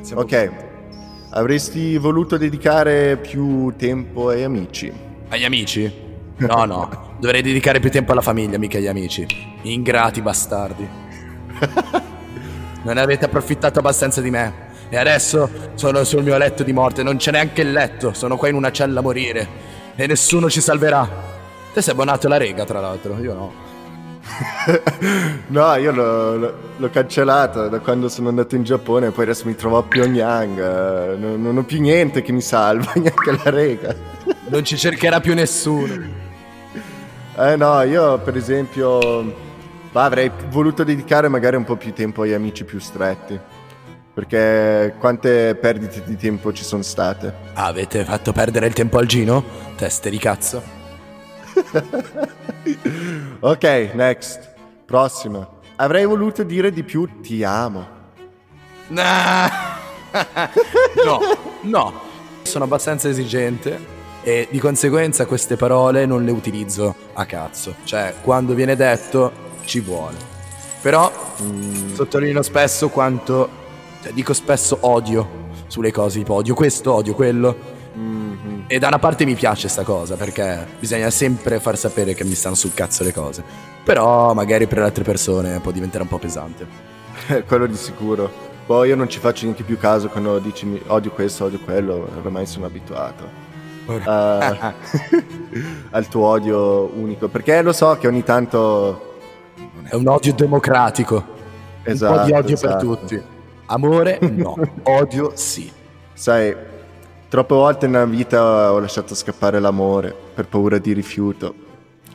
Siamo- 0.00 0.22
Ok, 0.22 0.50
avresti 1.38 1.96
voluto 1.98 2.36
dedicare 2.36 3.16
più 3.16 3.72
tempo 3.76 4.28
ai 4.28 4.42
amici? 4.42 4.92
Agli 5.28 5.44
amici? 5.44 6.06
No, 6.38 6.64
no, 6.64 7.14
dovrei 7.18 7.42
dedicare 7.42 7.80
più 7.80 7.90
tempo 7.90 8.12
alla 8.12 8.20
famiglia, 8.20 8.58
mica 8.58 8.78
agli 8.78 8.86
amici. 8.86 9.26
Ingrati 9.62 10.20
bastardi. 10.20 10.88
Non 12.82 12.96
avete 12.96 13.24
approfittato 13.24 13.78
abbastanza 13.78 14.20
di 14.20 14.30
me. 14.30 14.66
E 14.88 14.96
adesso 14.96 15.50
sono 15.74 16.02
sul 16.04 16.22
mio 16.22 16.36
letto 16.38 16.62
di 16.62 16.72
morte, 16.72 17.02
non 17.02 17.16
c'è 17.16 17.30
neanche 17.30 17.62
il 17.62 17.72
letto, 17.72 18.14
sono 18.14 18.36
qua 18.36 18.48
in 18.48 18.54
una 18.54 18.72
cella 18.72 19.00
a 19.00 19.02
morire. 19.02 19.46
E 19.94 20.06
nessuno 20.06 20.48
ci 20.48 20.60
salverà. 20.60 21.08
Te 21.72 21.82
sei 21.82 21.92
abbonato 21.92 22.26
alla 22.26 22.36
Rega, 22.36 22.64
tra 22.64 22.80
l'altro, 22.80 23.18
io 23.20 23.34
no. 23.34 23.52
No, 25.48 25.74
io 25.76 25.92
l'ho, 25.92 26.36
l'ho- 26.76 26.90
cancellato 26.90 27.68
da 27.68 27.78
quando 27.80 28.08
sono 28.08 28.28
andato 28.28 28.54
in 28.54 28.62
Giappone, 28.64 29.10
poi 29.10 29.24
adesso 29.24 29.46
mi 29.46 29.54
trovo 29.54 29.78
a 29.78 29.82
Pyongyang, 29.82 30.58
eh, 30.58 31.16
non, 31.16 31.40
non 31.40 31.56
ho 31.56 31.62
più 31.64 31.80
niente 31.80 32.22
che 32.22 32.32
mi 32.32 32.40
salva, 32.40 32.92
neanche 32.96 33.30
la 33.42 33.50
rega. 33.50 33.94
Non 34.48 34.64
ci 34.64 34.76
cercherà 34.76 35.20
più 35.20 35.34
nessuno. 35.34 35.94
Eh 37.36 37.56
no, 37.56 37.82
io 37.82 38.18
per 38.18 38.36
esempio 38.36 39.22
bah, 39.92 40.04
avrei 40.04 40.30
voluto 40.50 40.84
dedicare 40.84 41.28
magari 41.28 41.56
un 41.56 41.64
po' 41.64 41.76
più 41.76 41.92
tempo 41.92 42.22
agli 42.22 42.32
amici 42.32 42.64
più 42.64 42.78
stretti, 42.78 43.38
perché 44.12 44.94
quante 44.98 45.54
perdite 45.54 46.02
di 46.04 46.16
tempo 46.16 46.52
ci 46.52 46.64
sono 46.64 46.82
state. 46.82 47.32
Avete 47.54 48.04
fatto 48.04 48.32
perdere 48.32 48.66
il 48.66 48.72
tempo 48.74 48.98
al 48.98 49.06
Gino? 49.06 49.42
Teste 49.76 50.10
di 50.10 50.18
cazzo. 50.18 50.76
ok, 53.40 53.90
next, 53.94 54.54
prossima. 54.84 55.48
Avrei 55.76 56.04
voluto 56.04 56.42
dire 56.42 56.72
di 56.72 56.82
più 56.82 57.20
ti 57.20 57.42
amo. 57.44 57.96
No, 61.04 61.20
no. 61.62 61.92
Sono 62.42 62.64
abbastanza 62.64 63.08
esigente 63.08 63.96
e 64.22 64.48
di 64.50 64.58
conseguenza 64.58 65.26
queste 65.26 65.56
parole 65.56 66.06
non 66.06 66.24
le 66.24 66.30
utilizzo 66.30 66.94
a 67.12 67.26
cazzo. 67.26 67.74
Cioè, 67.84 68.14
quando 68.22 68.54
viene 68.54 68.74
detto 68.74 69.32
ci 69.64 69.80
vuole. 69.80 70.16
Però 70.80 71.12
mm. 71.42 71.94
sottolineo 71.94 72.42
spesso 72.42 72.88
quanto, 72.88 73.48
cioè, 74.02 74.12
dico 74.12 74.32
spesso 74.32 74.78
odio 74.80 75.46
sulle 75.66 75.92
cose, 75.92 76.18
tipo 76.18 76.34
odio 76.34 76.54
questo, 76.54 76.94
odio 76.94 77.14
quello. 77.14 77.76
E 78.70 78.78
da 78.78 78.88
una 78.88 78.98
parte 78.98 79.24
mi 79.24 79.34
piace 79.34 79.66
sta 79.66 79.82
cosa 79.82 80.16
perché 80.16 80.66
bisogna 80.78 81.08
sempre 81.08 81.58
far 81.58 81.78
sapere 81.78 82.12
che 82.12 82.22
mi 82.22 82.34
stanno 82.34 82.54
sul 82.54 82.74
cazzo 82.74 83.02
le 83.02 83.14
cose. 83.14 83.42
Però 83.82 84.34
magari 84.34 84.66
per 84.66 84.78
le 84.78 84.84
altre 84.84 85.04
persone 85.04 85.58
può 85.60 85.70
diventare 85.70 86.02
un 86.02 86.08
po' 86.10 86.18
pesante. 86.18 86.66
quello 87.48 87.64
di 87.64 87.76
sicuro. 87.76 88.30
Poi 88.66 88.88
io 88.88 88.96
non 88.96 89.08
ci 89.08 89.20
faccio 89.20 89.44
neanche 89.44 89.62
più 89.62 89.78
caso 89.78 90.08
quando 90.08 90.38
dici 90.38 90.82
odio 90.88 91.10
questo, 91.12 91.46
odio 91.46 91.58
quello, 91.60 92.10
ormai 92.22 92.44
sono 92.44 92.66
abituato. 92.66 93.46
Uh, 93.86 93.94
al 95.92 96.06
tuo 96.08 96.26
odio 96.26 96.90
unico 96.94 97.28
perché 97.28 97.62
lo 97.62 97.72
so 97.72 97.96
che 97.96 98.06
ogni 98.06 98.22
tanto 98.22 99.16
è 99.84 99.94
un 99.94 100.06
odio 100.06 100.34
democratico 100.34 101.24
esatto, 101.84 102.12
un 102.12 102.18
po' 102.18 102.24
di 102.26 102.32
odio 102.32 102.54
esatto. 102.54 102.76
per 102.76 102.98
tutti 102.98 103.22
amore 103.64 104.18
no 104.20 104.56
odio 104.84 105.32
sì 105.36 105.72
sai 106.12 106.54
troppe 107.28 107.54
volte 107.54 107.86
nella 107.86 108.04
vita 108.04 108.72
ho 108.72 108.78
lasciato 108.78 109.14
scappare 109.14 109.60
l'amore 109.60 110.14
per 110.34 110.46
paura 110.46 110.78
di 110.78 110.92
rifiuto 110.92 111.54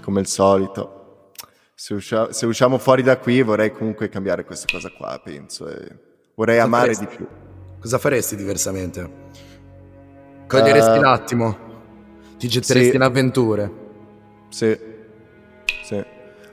come 0.02 0.20
il 0.20 0.28
solito 0.28 1.32
se, 1.76 1.94
uscia- 1.94 2.32
se 2.32 2.46
usciamo 2.46 2.78
fuori 2.78 3.04
da 3.04 3.18
qui 3.18 3.42
vorrei 3.42 3.72
comunque 3.72 4.10
cambiare 4.10 4.44
questa 4.44 4.66
cosa 4.72 4.90
qua 4.90 5.20
penso 5.24 5.68
e 5.68 5.96
vorrei 6.36 6.56
cosa 6.56 6.68
amare 6.68 6.94
faresti? 6.94 7.06
di 7.06 7.16
più 7.16 7.28
cosa 7.80 7.98
faresti 7.98 8.36
diversamente 8.36 9.24
Coglieresti 10.54 10.98
uh, 10.98 11.02
l'attimo? 11.02 11.58
Ti 12.38 12.48
getteresti 12.48 12.90
sì. 12.92 12.96
in 12.96 13.02
avventure? 13.02 13.72
Sì. 14.50 14.78
sì. 15.84 16.04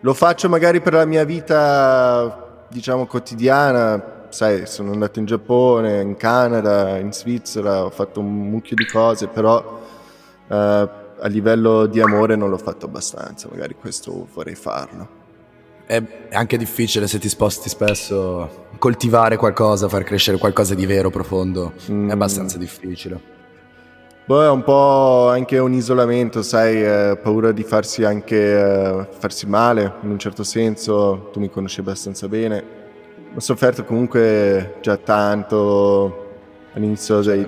Lo 0.01 0.15
faccio 0.15 0.49
magari 0.49 0.81
per 0.81 0.95
la 0.95 1.05
mia 1.05 1.25
vita, 1.25 2.65
diciamo, 2.71 3.07
quotidiana. 3.07 4.10
Sai, 4.31 4.67
sono 4.67 4.93
andato 4.93 5.19
in 5.19 5.27
Giappone, 5.27 6.01
in 6.01 6.17
Canada, 6.17 6.99
in 6.99 7.13
Svizzera, 7.13 7.85
ho 7.85 7.91
fatto 7.91 8.21
un 8.21 8.49
mucchio 8.49 8.77
di 8.77 8.87
cose, 8.87 9.27
però 9.27 9.81
uh, 10.47 10.55
a 10.55 11.27
livello 11.27 11.87
di 11.87 12.01
amore 12.01 12.37
non 12.37 12.49
l'ho 12.49 12.59
fatto 12.59 12.87
abbastanza. 12.87 13.49
Magari 13.51 13.75
questo 13.75 14.29
vorrei 14.33 14.55
farlo. 14.55 15.19
È 15.85 16.01
anche 16.31 16.57
difficile 16.57 17.09
se 17.09 17.19
ti 17.19 17.29
sposti 17.29 17.69
spesso 17.69 18.69
coltivare 18.79 19.37
qualcosa, 19.37 19.89
far 19.89 20.05
crescere 20.05 20.39
qualcosa 20.39 20.75
di 20.75 20.87
vero, 20.87 21.11
profondo. 21.11 21.73
Mm. 21.91 22.09
È 22.09 22.13
abbastanza 22.13 22.57
difficile. 22.57 23.39
Boh, 24.25 24.45
è 24.45 24.49
un 24.49 24.63
po' 24.63 25.29
anche 25.29 25.59
un 25.59 25.73
isolamento, 25.73 26.43
sai, 26.43 26.81
eh, 26.85 27.19
paura 27.21 27.51
di 27.51 27.65
farsi 27.65 28.05
anche 28.05 28.37
eh, 28.37 29.09
farsi 29.11 29.49
male, 29.49 29.95
in 30.03 30.11
un 30.11 30.19
certo 30.21 30.45
senso, 30.45 31.31
tu 31.33 31.41
mi 31.41 31.51
conosci 31.51 31.81
abbastanza 31.81 32.29
bene. 32.29 32.80
Ho 33.33 33.39
sofferto 33.39 33.85
comunque 33.85 34.79
già 34.81 34.97
tanto 34.97 36.31
all'inizio 36.73 37.21
dei, 37.21 37.47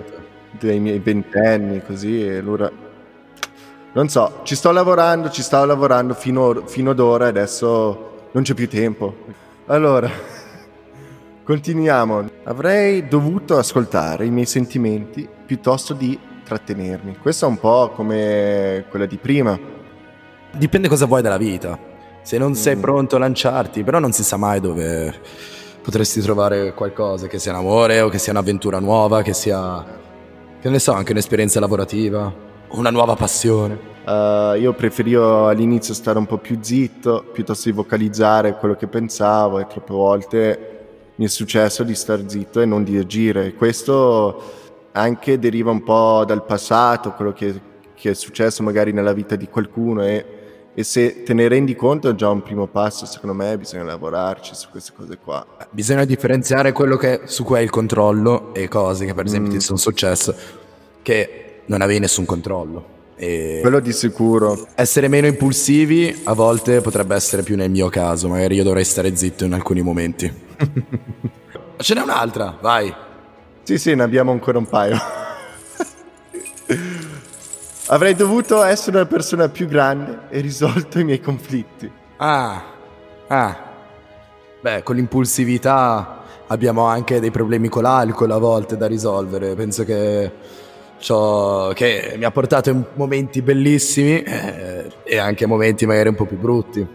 dei 0.59 0.79
miei 0.79 1.01
ventenni, 1.01 1.83
così, 1.83 2.25
e 2.25 2.39
allora... 2.39 2.71
Non 3.95 4.09
so, 4.09 4.41
ci 4.45 4.55
sto 4.55 4.71
lavorando, 4.71 5.29
ci 5.29 5.43
stavo 5.43 5.67
lavorando 5.67 6.15
fino, 6.15 6.67
fino 6.67 6.93
ad 6.93 7.01
ora 7.01 7.27
e 7.27 7.29
adesso 7.29 8.29
non 8.31 8.43
c'è 8.43 8.55
più 8.55 8.69
tempo. 8.69 9.15
Allora, 9.67 10.09
continuiamo. 11.45 12.31
Avrei 12.45 13.07
dovuto 13.09 13.59
ascoltare 13.59 14.25
i 14.25 14.31
miei 14.31 14.47
sentimenti 14.47 15.29
piuttosto 15.45 15.93
di 15.93 16.19
trattenermi. 16.45 17.19
Questa 17.19 17.45
è 17.45 17.49
un 17.49 17.59
po' 17.59 17.91
come 17.91 18.87
quella 18.89 19.07
di 19.07 19.17
prima. 19.17 19.59
Dipende 20.53 20.89
cosa 20.89 21.07
vuoi 21.07 21.23
dalla 21.23 21.37
vita. 21.37 21.79
Se 22.23 22.39
non 22.39 22.55
sei 22.55 22.77
mm. 22.77 22.81
pronto 22.81 23.17
a 23.17 23.19
lanciarti, 23.19 23.83
però 23.83 23.99
non 23.99 24.13
si 24.13 24.23
sa 24.23 24.37
mai 24.37 24.61
dove 24.61 25.21
potresti 25.83 26.21
trovare 26.21 26.73
qualcosa, 26.75 27.27
che 27.27 27.39
sia 27.39 27.53
un 27.53 27.59
amore 27.59 28.01
o 28.01 28.09
che 28.09 28.19
sia 28.19 28.33
un'avventura 28.33 28.79
nuova, 28.79 29.23
che 29.23 29.35
sia, 29.35 29.85
che 30.61 30.69
ne 30.69 30.79
so, 30.79 30.93
anche 30.93 31.13
un'esperienza 31.13 31.61
lavorativa, 31.61 32.33
una 32.71 32.91
nuova 32.91 33.15
passione. 33.17 33.91
Uh, 34.05 34.57
io 34.59 34.73
preferivo 34.73 35.49
all'inizio 35.49 35.95
stare 35.95 36.19
un 36.19 36.27
po' 36.27 36.39
più 36.39 36.59
zitto 36.61 37.25
piuttosto 37.33 37.69
di 37.69 37.75
vocalizzare 37.75 38.57
quello 38.57 38.75
che 38.75 38.89
pensavo 38.89 39.61
e 39.61 39.67
troppe 39.69 39.93
volte 39.93 40.69
mi 41.17 41.27
è 41.27 41.29
successo 41.29 41.85
di 41.85 41.95
star 41.95 42.25
zitto 42.27 42.61
e 42.61 42.65
non 42.65 42.83
di 42.83 42.97
agire. 42.97 43.55
Questo 43.55 44.43
anche 44.93 45.39
deriva 45.39 45.71
un 45.71 45.83
po' 45.83 46.25
dal 46.27 46.45
passato, 46.45 47.13
quello 47.13 47.33
che, 47.33 47.61
che 47.95 48.11
è 48.11 48.15
successo 48.15 48.63
magari 48.63 48.93
nella 48.93 49.13
vita 49.13 49.37
di 49.37 49.49
qualcuno 49.49 50.05
e, 50.05 50.32
e, 50.75 50.85
se 50.85 51.23
te 51.23 51.35
ne 51.35 51.49
rendi 51.49 51.75
conto 51.75 52.09
è 52.09 52.15
già 52.15 52.31
un 52.31 52.43
primo 52.43 52.67
passo, 52.67 53.05
secondo 53.07 53.35
me 53.35 53.59
bisogna 53.59 53.85
lavorarci 53.85 54.55
su 54.55 54.69
queste 54.71 54.93
cose 54.95 55.19
qua. 55.23 55.47
Bisogna 55.71 56.05
differenziare 56.05 56.73
quello 56.73 56.97
che, 56.97 57.23
su 57.25 57.45
cui 57.45 57.57
hai 57.57 57.65
il 57.65 57.71
controllo 57.71 58.55
e 58.55 58.69
cose 58.69 59.05
che 59.05 59.15
per 59.15 59.27
esempio 59.27 59.53
mm. 59.53 59.55
ti 59.55 59.61
sono 59.61 59.79
successe 59.79 60.35
che 61.03 61.61
non 61.67 61.83
avevi 61.83 62.01
nessun 62.01 62.25
controllo. 62.25 63.01
E 63.17 63.59
quello 63.61 63.81
di 63.81 63.93
sicuro. 63.93 64.67
Essere 64.75 65.09
meno 65.09 65.27
impulsivi 65.27 66.23
a 66.25 66.33
volte 66.33 66.81
potrebbe 66.81 67.15
essere 67.15 67.43
più 67.43 67.57
nel 67.57 67.71
mio 67.71 67.89
caso, 67.89 68.29
magari 68.29 68.57
io 68.57 68.65
dovrei 68.65 68.85
stare 68.85 69.15
zitto 69.15 69.45
in 69.45 69.53
alcuni 69.53 69.83
momenti. 69.83 70.33
Ce 71.77 71.95
n'è 71.95 72.01
un'altra, 72.01 72.57
vai. 72.61 72.93
Sì, 73.63 73.79
sì, 73.79 73.95
ne 73.95 74.03
abbiamo 74.03 74.33
ancora 74.33 74.59
un 74.59 74.67
paio. 74.67 75.22
Avrei 77.93 78.15
dovuto 78.15 78.63
essere 78.63 78.97
una 78.97 79.07
persona 79.07 79.51
più 79.51 79.67
grande 79.67 80.21
e 80.31 80.41
risolto 80.41 80.99
i 80.99 81.05
miei 81.05 81.21
conflitti. 81.21 81.93
Ah, 82.17 82.65
ah. 83.27 83.57
Beh, 84.63 84.83
con 84.83 84.97
l'impulsività 84.97 86.23
abbiamo 86.47 86.87
anche 86.87 87.21
dei 87.21 87.31
problemi 87.31 87.69
con 87.69 87.83
l'alcol 87.83 88.31
a 88.31 88.39
volte 88.39 88.79
da 88.79 88.87
risolvere. 88.87 89.55
Penso 89.57 89.85
che, 89.85 90.33
che 91.75 92.15
mi 92.17 92.25
ha 92.25 92.31
portato 92.31 92.71
in 92.71 92.83
momenti 92.95 93.43
bellissimi 93.43 94.23
eh, 94.23 94.91
e 95.05 95.19
anche 95.19 95.45
momenti 95.45 95.85
magari 95.85 96.09
un 96.09 96.15
po' 96.15 96.25
più 96.25 96.39
brutti. 96.39 96.87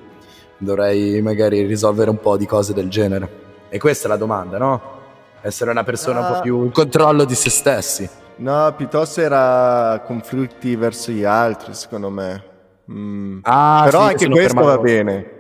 Dovrei 0.58 1.22
magari 1.22 1.64
risolvere 1.68 2.10
un 2.10 2.20
po' 2.20 2.38
di 2.38 2.48
cose 2.48 2.74
del 2.74 2.90
genere. 2.90 3.30
E 3.70 3.78
questa 3.78 4.08
è 4.08 4.10
la 4.10 4.18
domanda, 4.18 4.58
no? 4.58 4.96
essere 5.42 5.70
una 5.70 5.84
persona 5.84 6.22
uh, 6.22 6.24
un 6.24 6.34
po' 6.34 6.42
più 6.42 6.64
in 6.64 6.72
controllo 6.72 7.24
di 7.24 7.36
se 7.36 7.52
stessi. 7.52 8.10
No, 8.38 8.74
piuttosto 8.76 9.22
era 9.22 10.02
conflitti 10.06 10.76
verso 10.76 11.12
gli 11.12 11.24
altri, 11.24 11.74
secondo 11.74 12.10
me. 12.10 12.44
Mm. 12.92 13.40
Ah, 13.44 13.82
Però 13.86 14.04
sì, 14.04 14.12
anche 14.12 14.30
questo 14.30 14.62
va 14.62 14.78
bene. 14.78 15.32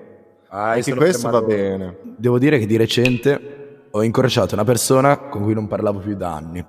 Ah, 0.49 0.71
anche 0.71 0.95
questo 0.95 1.29
va 1.29 1.41
bene. 1.41 1.97
Devo 2.17 2.39
dire 2.39 2.57
che 2.57 2.65
di 2.65 2.75
recente 2.75 3.86
ho 3.91 4.03
incrociato 4.03 4.55
una 4.55 4.63
persona 4.63 5.17
con 5.17 5.43
cui 5.43 5.53
non 5.53 5.67
parlavo 5.67 5.99
più 5.99 6.15
da 6.15 6.33
anni. 6.33 6.65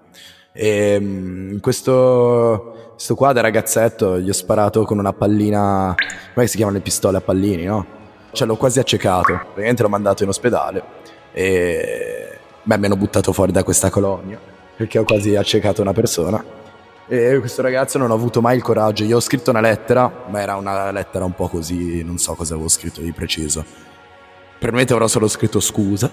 E 0.52 0.94
in 1.00 1.58
questo, 1.60 2.92
questo 2.92 3.14
qua 3.14 3.32
da 3.32 3.40
ragazzetto 3.40 4.18
gli 4.18 4.28
ho 4.28 4.34
sparato 4.34 4.84
con 4.84 4.98
una 4.98 5.12
pallina, 5.12 5.94
come 6.34 6.46
si 6.46 6.56
chiamano 6.56 6.76
le 6.76 6.82
pistole 6.82 7.16
a 7.18 7.20
pallini, 7.20 7.64
no? 7.64 7.86
Cioè 8.32 8.46
l'ho 8.46 8.56
quasi 8.56 8.78
accecato, 8.78 9.32
praticamente 9.32 9.82
l'ho 9.82 9.88
mandato 9.88 10.22
in 10.22 10.28
ospedale 10.28 10.82
e 11.32 12.38
Beh, 12.68 12.76
mi 12.76 12.84
hanno 12.84 12.96
buttato 12.96 13.32
fuori 13.32 13.50
da 13.50 13.62
questa 13.62 13.88
colonia 13.88 14.38
perché 14.78 15.00
ho 15.00 15.02
quasi 15.02 15.34
accecato 15.34 15.82
una 15.82 15.92
persona. 15.92 16.42
E 17.08 17.36
questo 17.40 17.62
ragazzo 17.62 17.98
non 17.98 18.12
ho 18.12 18.14
avuto 18.14 18.40
mai 18.40 18.54
il 18.54 18.62
coraggio. 18.62 19.02
Io 19.02 19.16
ho 19.16 19.20
scritto 19.20 19.50
una 19.50 19.60
lettera, 19.60 20.26
ma 20.28 20.40
era 20.40 20.54
una 20.54 20.92
lettera 20.92 21.24
un 21.24 21.34
po' 21.34 21.48
così, 21.48 22.04
non 22.04 22.16
so 22.18 22.34
cosa 22.34 22.54
avevo 22.54 22.68
scritto 22.68 23.00
di 23.00 23.10
preciso. 23.10 23.64
Per 24.56 24.70
me 24.70 24.82
avrò 24.82 25.08
solo 25.08 25.26
scritto 25.26 25.58
scusa. 25.58 26.08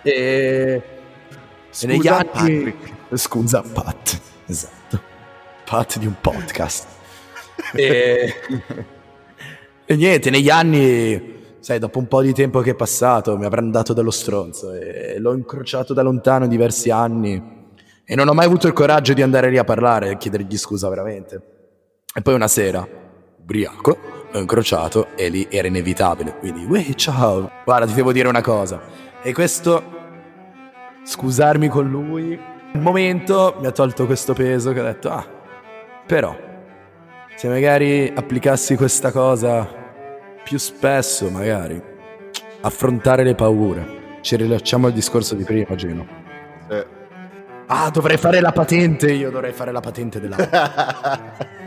E, 0.00 0.82
scusa, 1.70 1.86
e 1.86 1.88
negli 1.88 2.06
anni. 2.06 2.24
Patrick. 2.30 2.92
Scusa, 3.14 3.62
Pat. 3.62 4.20
Esatto. 4.46 5.00
Pat 5.64 5.98
di 5.98 6.06
un 6.06 6.14
podcast. 6.20 6.86
e... 7.72 8.32
e 9.86 9.96
niente, 9.96 10.30
negli 10.30 10.50
anni 10.50 11.32
sai, 11.58 11.80
dopo 11.80 11.98
un 11.98 12.06
po' 12.06 12.22
di 12.22 12.32
tempo 12.32 12.60
che 12.60 12.70
è 12.70 12.74
passato, 12.76 13.36
mi 13.36 13.44
avranno 13.44 13.72
dato 13.72 13.92
dello 13.92 14.12
stronzo 14.12 14.72
e 14.72 15.18
l'ho 15.18 15.34
incrociato 15.34 15.92
da 15.92 16.02
lontano 16.02 16.46
diversi 16.46 16.90
anni 16.90 17.62
e 18.04 18.14
non 18.14 18.28
ho 18.28 18.34
mai 18.34 18.46
avuto 18.46 18.66
il 18.66 18.72
coraggio 18.72 19.12
di 19.14 19.22
andare 19.22 19.50
lì 19.50 19.58
a 19.58 19.64
parlare 19.64 20.10
e 20.10 20.16
chiedergli 20.16 20.56
scusa 20.56 20.88
veramente. 20.88 21.40
E 22.14 22.20
poi 22.22 22.34
una 22.34 22.48
sera, 22.48 22.86
ubriaco, 23.38 23.98
l'ho 24.30 24.38
incrociato 24.38 25.08
e 25.16 25.28
lì 25.28 25.46
era 25.50 25.68
inevitabile, 25.68 26.36
quindi, 26.38 26.64
uè, 26.64 26.94
ciao, 26.94 27.50
guarda, 27.64 27.86
ti 27.86 27.94
devo 27.94 28.12
dire 28.12 28.28
una 28.28 28.42
cosa. 28.42 28.80
E 29.22 29.32
questo, 29.32 29.82
scusarmi 31.04 31.68
con 31.68 31.88
lui, 31.88 32.38
un 32.74 32.80
momento 32.80 33.56
mi 33.58 33.66
ha 33.66 33.72
tolto 33.72 34.06
questo 34.06 34.32
peso 34.34 34.72
che 34.72 34.80
ho 34.80 34.84
detto, 34.84 35.10
ah, 35.10 35.26
però, 36.06 36.36
se 37.36 37.48
magari 37.48 38.12
applicassi 38.14 38.76
questa 38.76 39.10
cosa 39.10 39.82
più 40.44 40.58
spesso 40.58 41.30
magari 41.30 41.82
affrontare 42.60 43.24
le 43.24 43.34
paure. 43.34 44.02
Ci 44.20 44.36
rilacciamo 44.36 44.86
al 44.86 44.92
discorso 44.92 45.34
di 45.34 45.44
prima, 45.44 45.74
Gino. 45.74 46.06
Sì. 46.68 47.02
Ah, 47.66 47.90
dovrei 47.90 48.18
fare 48.18 48.40
la 48.40 48.52
patente, 48.52 49.10
io 49.10 49.30
dovrei 49.30 49.52
fare 49.52 49.72
la 49.72 49.80
patente 49.80 50.20
della... 50.20 50.36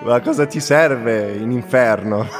Ma 0.00 0.20
cosa 0.20 0.46
ti 0.46 0.60
serve 0.60 1.32
in 1.32 1.50
inferno? 1.50 2.24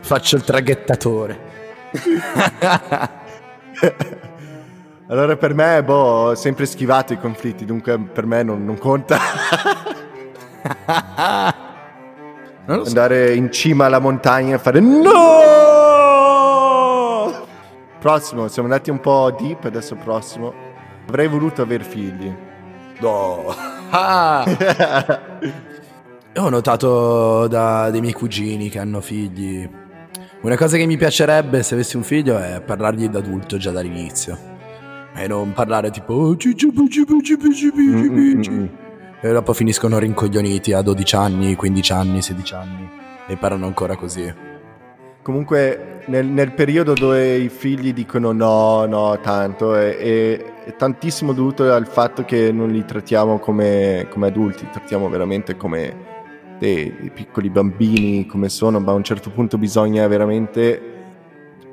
Faccio 0.00 0.36
il 0.36 0.44
traghettatore. 0.44 1.38
allora 5.08 5.36
per 5.36 5.54
me, 5.54 5.82
boh, 5.82 5.94
ho 5.94 6.34
sempre 6.36 6.66
schivato 6.66 7.12
i 7.12 7.18
conflitti, 7.18 7.64
dunque 7.64 7.98
per 7.98 8.26
me 8.26 8.44
non, 8.44 8.64
non 8.64 8.78
conta. 8.78 9.18
non 12.64 12.84
so. 12.84 12.88
Andare 12.88 13.34
in 13.34 13.50
cima 13.50 13.86
alla 13.86 13.98
montagna 13.98 14.54
e 14.54 14.58
fare 14.58 14.78
no! 14.78 15.75
Prossimo, 18.06 18.46
siamo 18.46 18.68
andati 18.68 18.90
un 18.90 19.00
po' 19.00 19.34
deep, 19.36 19.64
adesso 19.64 19.96
prossimo. 19.96 20.54
Avrei 21.08 21.26
voluto 21.26 21.60
aver 21.62 21.82
figli. 21.82 22.32
No. 23.00 23.52
Ah. 23.90 24.44
ho 26.36 26.48
notato 26.48 27.48
da 27.48 27.90
dei 27.90 28.00
miei 28.00 28.12
cugini 28.12 28.68
che 28.68 28.78
hanno 28.78 29.00
figli. 29.00 29.68
Una 30.42 30.56
cosa 30.56 30.76
che 30.76 30.86
mi 30.86 30.96
piacerebbe 30.96 31.64
se 31.64 31.74
avessi 31.74 31.96
un 31.96 32.04
figlio 32.04 32.38
è 32.38 32.62
parlargli 32.64 33.08
d'adulto 33.08 33.56
già 33.56 33.72
dall'inizio. 33.72 34.38
E 35.12 35.26
non 35.26 35.52
parlare 35.52 35.90
tipo 35.90 36.14
oh, 36.14 36.36
e 39.20 39.32
dopo 39.32 39.52
finiscono 39.52 39.98
rincoglioniti 39.98 40.72
a 40.72 40.80
12 40.80 41.16
anni, 41.16 41.56
15 41.56 41.92
anni, 41.92 42.22
16 42.22 42.54
anni 42.54 42.88
e 43.26 43.36
parlano 43.36 43.66
ancora 43.66 43.96
così. 43.96 44.55
Comunque 45.26 46.02
nel, 46.06 46.24
nel 46.24 46.52
periodo 46.52 46.92
dove 46.92 47.34
i 47.34 47.48
figli 47.48 47.92
dicono 47.92 48.30
no, 48.30 48.86
no, 48.86 49.18
tanto, 49.20 49.74
è, 49.74 49.96
è, 49.96 50.76
tantissimo 50.76 51.32
dovuto 51.32 51.72
al 51.72 51.88
fatto 51.88 52.24
che 52.24 52.52
non 52.52 52.68
li 52.68 52.84
trattiamo 52.84 53.40
come, 53.40 54.06
come 54.08 54.28
adulti, 54.28 54.62
li 54.62 54.70
trattiamo 54.70 55.08
veramente 55.08 55.56
come 55.56 55.96
dei, 56.60 56.94
dei 57.00 57.10
piccoli 57.10 57.50
bambini 57.50 58.24
come 58.26 58.48
sono, 58.48 58.78
ma 58.78 58.92
a 58.92 58.94
un 58.94 59.02
certo 59.02 59.30
punto 59.30 59.58
bisogna 59.58 60.06
veramente 60.06 60.80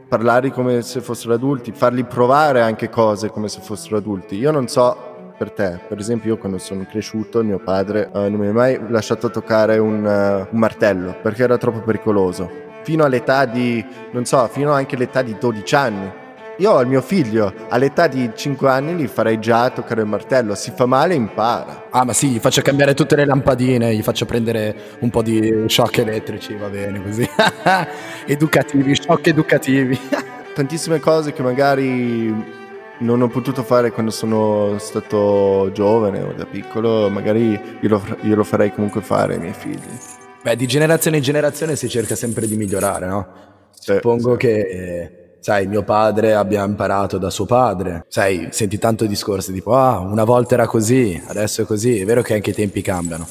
parlare 0.08 0.50
come 0.50 0.82
se 0.82 1.02
fossero 1.02 1.36
adulti, 1.36 1.74
farli 1.74 2.06
provare 2.06 2.62
anche 2.62 2.90
cose 2.90 3.30
come 3.30 3.50
se 3.50 3.60
fossero 3.62 3.98
adulti. 3.98 4.36
Io 4.36 4.50
non 4.50 4.68
so 4.68 4.98
per 5.38 5.52
te, 5.52 5.80
per 5.88 6.00
esempio 6.00 6.32
io 6.32 6.38
quando 6.40 6.58
sono 6.58 6.88
cresciuto 6.90 7.44
mio 7.44 7.60
padre 7.60 8.10
uh, 8.12 8.18
non 8.18 8.34
mi 8.34 8.48
ha 8.48 8.52
mai 8.52 8.80
lasciato 8.90 9.30
toccare 9.30 9.78
un, 9.78 10.04
uh, 10.04 10.52
un 10.52 10.60
martello 10.60 11.16
perché 11.22 11.44
era 11.44 11.60
troppo 11.60 11.82
pericoloso. 11.82 12.72
Fino 12.84 13.04
all'età 13.04 13.46
di, 13.46 13.84
non 14.12 14.26
so, 14.26 14.48
fino 14.48 14.72
anche 14.72 14.96
all'età 14.96 15.22
di 15.22 15.36
12 15.40 15.76
anni 15.76 16.12
io 16.58 16.76
al 16.76 16.88
mio 16.88 17.02
figlio 17.02 17.52
all'età 17.70 18.06
di 18.06 18.30
5 18.34 18.70
anni 18.70 18.94
gli 18.94 19.08
farei 19.08 19.40
già 19.40 19.72
toccare 19.72 20.02
il 20.02 20.08
martello, 20.08 20.54
si 20.54 20.72
fa 20.76 20.86
male 20.86 21.16
impara. 21.16 21.88
Ah 21.90 22.04
ma 22.04 22.14
sì, 22.14 22.30
gli 22.30 22.40
faccio 22.40 22.62
cambiare 22.62 22.94
tutte 22.94 23.16
le 23.16 23.26
lampadine, 23.26 23.96
gli 23.96 24.04
faccio 24.04 24.26
prendere 24.26 24.76
un 25.00 25.10
po' 25.10 25.24
di 25.24 25.66
shock 25.66 25.98
elettrici, 25.98 26.54
va 26.54 26.68
bene 26.68 27.02
così. 27.02 27.28
educativi, 28.28 28.96
shock 28.96 29.28
educativi. 29.28 30.00
Tantissime 30.54 31.00
cose 31.00 31.34
che 31.34 31.42
magari 31.42 32.62
non 33.00 33.22
ho 33.22 33.28
potuto 33.30 33.64
fare 33.64 33.92
quando 33.92 34.12
sono 34.12 34.78
stato 34.78 35.72
giovane 35.74 36.22
o 36.22 36.34
da 36.34 36.46
piccolo, 36.46 37.10
magari 37.10 37.60
glielo, 37.80 38.00
glielo 38.22 38.44
farei 38.44 38.72
comunque 38.72 39.02
fare 39.02 39.34
ai 39.34 39.40
miei 39.40 39.54
figli. 39.54 40.22
Beh, 40.44 40.56
di 40.56 40.68
generazione 40.68 41.18
in 41.18 41.24
generazione 41.24 41.76
si 41.76 41.88
cerca 41.90 42.16
sempre 42.16 42.48
di 42.48 42.56
migliorare, 42.56 43.08
no? 43.08 43.28
Sì, 43.72 43.94
Suppongo 43.94 44.34
sì. 44.34 44.38
che... 44.38 44.60
Eh 44.60 45.18
sai, 45.44 45.68
mio 45.68 45.84
padre 45.84 46.36
abbia 46.36 46.64
imparato 46.64 47.18
da 47.18 47.30
suo 47.30 47.46
padre. 47.46 48.06
Sai, 48.08 48.48
senti 48.52 48.78
tanto 48.78 49.06
discorsi 49.06 49.52
tipo, 49.52 49.76
ah, 49.76 50.00
una 50.00 50.24
volta 50.24 50.54
era 50.54 50.66
così, 50.66 51.22
adesso 51.28 51.64
è 51.64 51.66
così. 51.66 52.00
È 52.00 52.06
vero 52.06 52.22
che 52.22 52.34
anche 52.34 52.52
i 52.52 52.54
tempi 52.54 52.82
cambiano. 52.82 53.28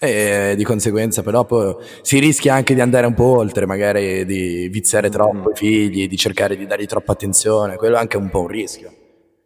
E 0.00 0.54
di 0.56 0.64
conseguenza, 0.64 1.22
però, 1.22 1.44
poi 1.44 1.76
si 2.02 2.18
rischia 2.18 2.54
anche 2.54 2.74
di 2.74 2.80
andare 2.80 3.06
un 3.06 3.14
po' 3.14 3.36
oltre, 3.36 3.66
magari 3.66 4.24
di 4.26 4.68
viziare 4.68 5.08
troppo 5.10 5.50
mm. 5.50 5.52
i 5.52 5.54
figli, 5.54 6.08
di 6.08 6.16
cercare 6.16 6.56
di 6.56 6.66
dargli 6.66 6.86
troppa 6.86 7.12
attenzione. 7.12 7.76
Quello 7.76 7.96
è 7.96 8.00
anche 8.00 8.16
un 8.16 8.28
po' 8.28 8.40
un 8.40 8.48
rischio. 8.48 8.92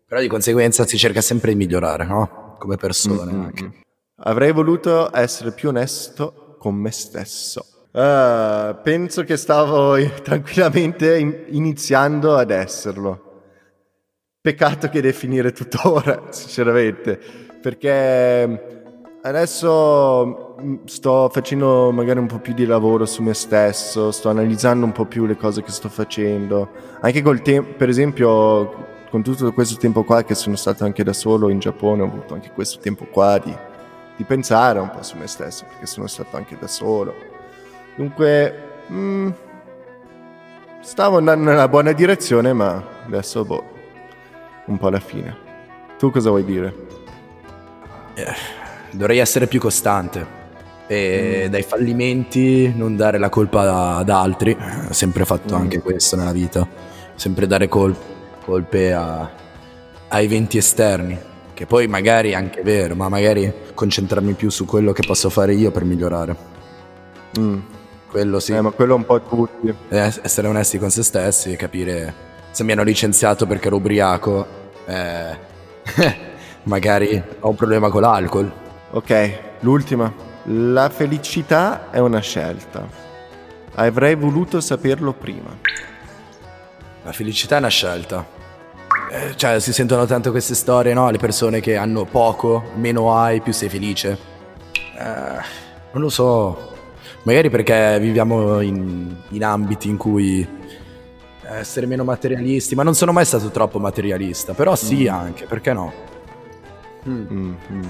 Però 0.06 0.18
di 0.18 0.28
conseguenza 0.28 0.86
si 0.86 0.96
cerca 0.96 1.20
sempre 1.20 1.50
di 1.50 1.58
migliorare, 1.58 2.06
no? 2.06 2.56
Come 2.58 2.76
persone 2.76 3.30
mm-hmm. 3.30 3.44
anche. 3.44 3.70
Avrei 4.20 4.52
voluto 4.52 5.14
essere 5.14 5.52
più 5.52 5.68
onesto 5.68 6.47
con 6.58 6.74
me 6.74 6.90
stesso. 6.90 7.64
Uh, 7.90 8.76
penso 8.82 9.24
che 9.24 9.36
stavo 9.36 9.96
tranquillamente 10.22 11.18
in- 11.18 11.44
iniziando 11.48 12.36
ad 12.36 12.50
esserlo. 12.50 13.24
Peccato 14.40 14.88
che 14.88 15.00
definire 15.00 15.52
tuttora, 15.52 16.24
sinceramente, 16.30 17.18
perché 17.60 18.78
adesso 19.22 20.56
mm, 20.60 20.76
sto 20.84 21.28
facendo 21.32 21.90
magari 21.92 22.18
un 22.18 22.26
po' 22.26 22.38
più 22.38 22.54
di 22.54 22.66
lavoro 22.66 23.04
su 23.04 23.22
me 23.22 23.34
stesso, 23.34 24.10
sto 24.10 24.28
analizzando 24.28 24.84
un 24.84 24.92
po' 24.92 25.06
più 25.06 25.26
le 25.26 25.36
cose 25.36 25.62
che 25.62 25.70
sto 25.70 25.88
facendo, 25.88 26.68
anche 27.00 27.22
col 27.22 27.42
tempo, 27.42 27.74
per 27.76 27.88
esempio, 27.88 28.86
con 29.10 29.22
tutto 29.22 29.52
questo 29.52 29.76
tempo 29.76 30.04
qua 30.04 30.22
che 30.22 30.34
sono 30.34 30.56
stato 30.56 30.84
anche 30.84 31.02
da 31.02 31.12
solo 31.12 31.48
in 31.48 31.58
Giappone, 31.58 32.02
ho 32.02 32.06
avuto 32.06 32.34
anche 32.34 32.52
questo 32.52 32.78
tempo 32.80 33.06
qua 33.06 33.38
di, 33.38 33.54
di 34.18 34.24
pensare 34.24 34.78
un 34.78 34.90
po' 34.90 35.02
su 35.02 35.16
me 35.16 35.26
stesso, 35.26 35.64
perché 35.64 35.86
sono 35.86 36.06
stato 36.06 36.36
anche 36.36 36.58
da 36.58 36.66
solo 36.66 37.36
Dunque, 37.98 38.54
mm, 38.92 39.28
stavo 40.82 41.16
andando 41.16 41.50
nella 41.50 41.66
buona 41.66 41.90
direzione, 41.90 42.52
ma 42.52 42.80
adesso, 43.04 43.44
boh, 43.44 43.64
un 44.66 44.78
po' 44.78 44.86
alla 44.86 45.00
fine. 45.00 45.36
Tu 45.98 46.08
cosa 46.12 46.28
vuoi 46.28 46.44
dire? 46.44 46.74
Eh, 48.14 48.32
dovrei 48.92 49.18
essere 49.18 49.48
più 49.48 49.58
costante 49.58 50.24
e 50.86 51.46
mm. 51.46 51.50
dai 51.50 51.62
fallimenti 51.64 52.72
non 52.72 52.94
dare 52.94 53.18
la 53.18 53.30
colpa 53.30 53.96
ad 53.96 54.10
altri. 54.10 54.56
Ho 54.88 54.92
sempre 54.92 55.24
fatto 55.24 55.56
mm. 55.56 55.60
anche 55.60 55.80
questo 55.80 56.14
nella 56.14 56.30
vita, 56.30 56.64
sempre 57.16 57.48
dare 57.48 57.66
col- 57.66 57.96
colpe 58.44 58.92
a, 58.92 59.28
a 60.06 60.20
eventi 60.20 60.56
esterni 60.56 61.18
che 61.58 61.66
poi 61.66 61.88
magari 61.88 62.30
è 62.30 62.34
anche 62.34 62.62
vero, 62.62 62.94
ma 62.94 63.08
magari 63.08 63.52
concentrarmi 63.74 64.34
più 64.34 64.48
su 64.48 64.64
quello 64.64 64.92
che 64.92 65.02
posso 65.04 65.28
fare 65.28 65.54
io 65.54 65.72
per 65.72 65.82
migliorare. 65.82 66.36
Mm. 67.36 67.58
Quello 68.08 68.38
sì. 68.38 68.52
Eh, 68.52 68.60
ma 68.60 68.70
quello 68.70 68.94
un 68.94 69.04
po' 69.04 69.20
tutti. 69.20 69.74
Eh, 69.88 70.14
essere 70.22 70.46
onesti 70.46 70.78
con 70.78 70.88
se 70.90 71.02
stessi, 71.02 71.56
capire 71.56 72.14
se 72.52 72.62
mi 72.62 72.70
hanno 72.70 72.84
licenziato 72.84 73.44
perché 73.44 73.66
ero 73.66 73.74
ubriaco, 73.74 74.46
eh, 74.86 75.36
magari 76.62 77.20
ho 77.40 77.48
un 77.48 77.56
problema 77.56 77.90
con 77.90 78.02
l'alcol. 78.02 78.52
Ok, 78.92 79.38
l'ultima. 79.58 80.14
La 80.44 80.88
felicità 80.90 81.90
è 81.90 81.98
una 81.98 82.20
scelta. 82.20 82.86
Avrei 83.74 84.14
voluto 84.14 84.60
saperlo 84.60 85.12
prima. 85.12 85.58
La 87.02 87.10
felicità 87.10 87.56
è 87.56 87.58
una 87.58 87.66
scelta. 87.66 88.24
Eh, 89.10 89.36
cioè, 89.36 89.58
si 89.60 89.72
sentono 89.72 90.04
tanto 90.06 90.30
queste 90.30 90.54
storie, 90.54 90.92
no? 90.92 91.10
Le 91.10 91.18
persone 91.18 91.60
che 91.60 91.76
hanno 91.76 92.04
poco, 92.04 92.70
meno 92.76 93.14
hai, 93.14 93.40
più 93.40 93.52
sei 93.52 93.68
felice. 93.68 94.18
Eh, 94.98 95.42
non 95.92 96.02
lo 96.02 96.08
so. 96.08 96.72
Magari 97.22 97.50
perché 97.50 97.98
viviamo 98.00 98.60
in, 98.60 99.14
in 99.30 99.44
ambiti 99.44 99.88
in 99.88 99.96
cui 99.96 100.46
essere 101.42 101.86
meno 101.86 102.04
materialisti, 102.04 102.74
ma 102.74 102.82
non 102.82 102.94
sono 102.94 103.12
mai 103.12 103.24
stato 103.24 103.50
troppo 103.50 103.78
materialista, 103.78 104.52
però 104.52 104.76
sì 104.76 105.04
mm. 105.04 105.14
anche, 105.14 105.46
perché 105.46 105.72
no? 105.72 105.92
Mm. 107.08 107.54
Mm. 107.72 107.82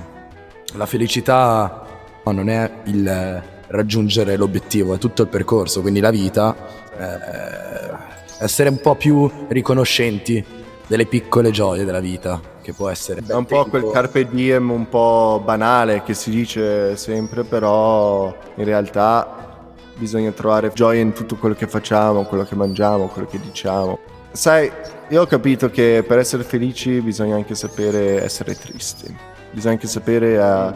La 0.74 0.86
felicità 0.86 1.84
no, 2.24 2.32
non 2.32 2.48
è 2.48 2.70
il 2.84 3.42
raggiungere 3.68 4.36
l'obiettivo, 4.36 4.94
è 4.94 4.98
tutto 4.98 5.22
il 5.22 5.28
percorso, 5.28 5.80
quindi 5.80 6.00
la 6.00 6.10
vita, 6.10 6.54
eh, 6.96 8.44
essere 8.44 8.68
un 8.68 8.80
po' 8.80 8.94
più 8.94 9.30
riconoscenti 9.48 10.44
delle 10.88 11.06
piccole 11.06 11.50
gioie 11.50 11.84
della 11.84 12.00
vita, 12.00 12.40
che 12.62 12.72
può 12.72 12.88
essere... 12.88 13.22
È 13.24 13.34
un 13.34 13.44
po' 13.44 13.66
quel 13.66 13.90
carpe 13.92 14.26
diem 14.26 14.70
un 14.70 14.88
po' 14.88 15.40
banale 15.44 16.02
che 16.02 16.14
si 16.14 16.30
dice 16.30 16.96
sempre, 16.96 17.44
però 17.44 18.34
in 18.56 18.64
realtà 18.64 19.66
bisogna 19.94 20.30
trovare 20.30 20.72
gioia 20.72 21.00
in 21.00 21.12
tutto 21.12 21.36
quello 21.36 21.54
che 21.54 21.66
facciamo, 21.66 22.24
quello 22.24 22.44
che 22.44 22.54
mangiamo, 22.54 23.06
quello 23.08 23.28
che 23.28 23.38
diciamo. 23.38 23.98
Sai, 24.32 24.70
io 25.08 25.22
ho 25.22 25.26
capito 25.26 25.70
che 25.70 26.02
per 26.06 26.18
essere 26.18 26.42
felici 26.42 27.00
bisogna 27.00 27.36
anche 27.36 27.54
sapere 27.54 28.22
essere 28.22 28.54
tristi, 28.56 29.14
bisogna 29.50 29.74
anche 29.74 29.86
sapere 29.86 30.40
a, 30.40 30.66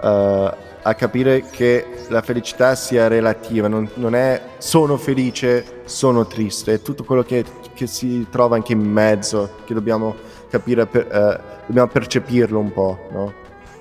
a, 0.00 0.56
a 0.82 0.94
capire 0.94 1.42
che 1.50 1.86
la 2.08 2.22
felicità 2.22 2.74
sia 2.74 3.08
relativa, 3.08 3.68
non, 3.68 3.88
non, 3.94 4.14
è 4.14 4.40
sono 4.58 4.96
felice, 4.96 5.82
sono 5.84 6.26
triste, 6.26 6.74
è 6.74 6.82
tutto 6.82 7.04
quello 7.04 7.22
che 7.22 7.44
che 7.80 7.86
si 7.86 8.26
trova 8.28 8.56
anche 8.56 8.74
in 8.74 8.80
mezzo, 8.80 9.56
che 9.64 9.72
dobbiamo 9.72 10.14
capire, 10.50 10.84
per, 10.84 11.06
eh, 11.10 11.40
dobbiamo 11.64 11.88
percepirlo 11.88 12.58
un 12.58 12.72
po', 12.72 13.08
no? 13.10 13.32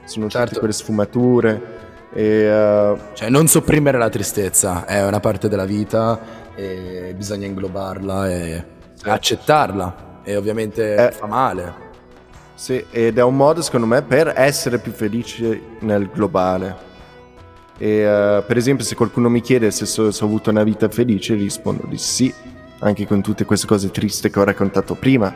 Sono 0.06 0.30
certo. 0.30 0.48
tutte 0.48 0.60
quelle 0.60 0.74
sfumature. 0.74 1.78
E, 2.14 2.50
uh... 2.50 2.98
Cioè, 3.12 3.30
non 3.30 3.48
sopprimere 3.48 3.98
la 3.98 4.08
tristezza, 4.08 4.86
è 4.86 5.06
una 5.06 5.20
parte 5.20 5.50
della 5.50 5.66
vita 5.66 6.18
e 6.56 7.14
bisogna 7.14 7.46
inglobarla 7.46 8.30
e 8.30 8.66
sì. 8.94 9.10
accettarla. 9.10 10.22
E 10.24 10.38
ovviamente 10.38 10.96
eh, 10.96 11.12
fa 11.12 11.26
male. 11.26 11.88
Sì, 12.54 12.86
ed 12.92 13.18
è 13.18 13.24
un 13.24 13.36
modo 13.36 13.62
secondo 13.62 13.86
me 13.86 14.02
per 14.02 14.32
essere 14.34 14.80
più 14.80 14.94
felici 14.94 15.62
nel 15.80 16.10
globale. 16.10 16.88
E 17.80 18.06
uh, 18.06 18.44
per 18.46 18.58
esempio 18.58 18.84
se 18.84 18.94
qualcuno 18.94 19.30
mi 19.30 19.42
chiede 19.42 19.72
se, 19.72 19.86
so, 19.86 20.12
se 20.12 20.24
ho 20.24 20.28
avuto 20.28 20.50
una 20.50 20.64
vita 20.64 20.90
felice 20.90 21.34
rispondo 21.34 21.88
di 21.88 21.98
sì, 21.98 22.32
anche 22.80 23.08
con 23.08 23.22
tutte 23.22 23.46
queste 23.46 23.66
cose 23.66 23.90
tristi 23.90 24.30
che 24.30 24.40
ho 24.40 24.44
raccontato 24.44 24.96
prima, 24.96 25.34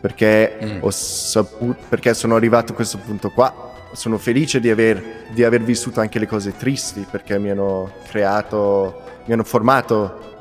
perché, 0.00 0.58
mm. 0.62 0.78
ho 0.80 0.90
saputo, 0.90 1.76
perché 1.88 2.12
sono 2.12 2.34
arrivato 2.34 2.72
a 2.72 2.74
questo 2.74 2.98
punto 2.98 3.30
qua. 3.30 3.68
Sono 3.92 4.18
felice 4.18 4.60
di 4.60 4.70
aver, 4.70 5.02
di 5.32 5.42
aver 5.42 5.62
vissuto 5.62 6.00
anche 6.00 6.20
le 6.20 6.26
cose 6.28 6.56
tristi 6.56 7.04
perché 7.10 7.40
mi 7.40 7.50
hanno 7.50 7.90
creato, 8.08 9.02
mi 9.24 9.32
hanno 9.32 9.42
formato 9.42 10.36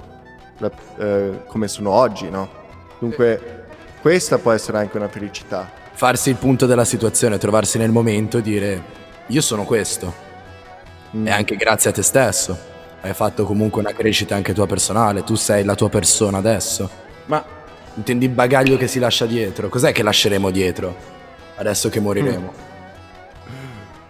la, 0.58 0.70
uh, 0.98 1.46
come 1.48 1.68
sono 1.68 1.90
oggi, 1.90 2.30
no? 2.30 2.48
Dunque 3.00 3.66
questa 4.02 4.38
può 4.38 4.52
essere 4.52 4.78
anche 4.78 4.98
una 4.98 5.08
felicità 5.08 5.80
farsi 6.00 6.30
il 6.30 6.38
punto 6.38 6.66
della 6.66 6.86
situazione, 6.86 7.38
trovarsi 7.38 7.78
nel 7.78 7.92
momento 7.92 8.38
e 8.38 8.42
dire 8.42 8.82
io 9.28 9.42
sono 9.42 9.66
questo. 9.66 10.29
Mm. 11.16 11.28
E 11.28 11.32
anche 11.32 11.56
grazie 11.56 11.90
a 11.90 11.94
te 11.94 12.02
stesso. 12.02 12.58
Hai 13.02 13.14
fatto 13.14 13.46
comunque 13.46 13.82
una 13.82 13.94
crescita 13.94 14.36
anche 14.36 14.54
tua 14.54 14.68
personale, 14.68 15.24
tu 15.24 15.36
sei 15.36 15.64
la 15.64 15.76
tua 15.76 15.90
persona 15.90 16.38
adesso. 16.38 16.90
Ma 17.26 17.44
intendi 17.96 18.26
il 18.26 18.32
bagaglio 18.32 18.78
che 18.78 18.88
si 18.88 19.00
lascia 19.00 19.26
dietro? 19.26 19.70
Cos'è 19.70 19.92
che 19.92 20.04
lasceremo 20.04 20.52
dietro 20.52 20.96
adesso 21.56 21.90
che 21.90 22.00
moriremo? 22.00 22.54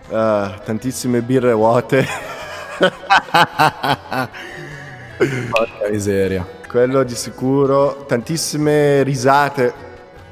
Mm. 0.10 0.16
Uh, 0.16 0.54
tantissime 0.64 1.22
birre 1.22 1.54
vuote. 1.54 2.06
Porca 5.50 5.90
miseria. 5.90 6.48
Quello 6.68 7.04
di 7.04 7.16
sicuro, 7.16 8.06
tantissime 8.08 9.04
risate 9.04 9.88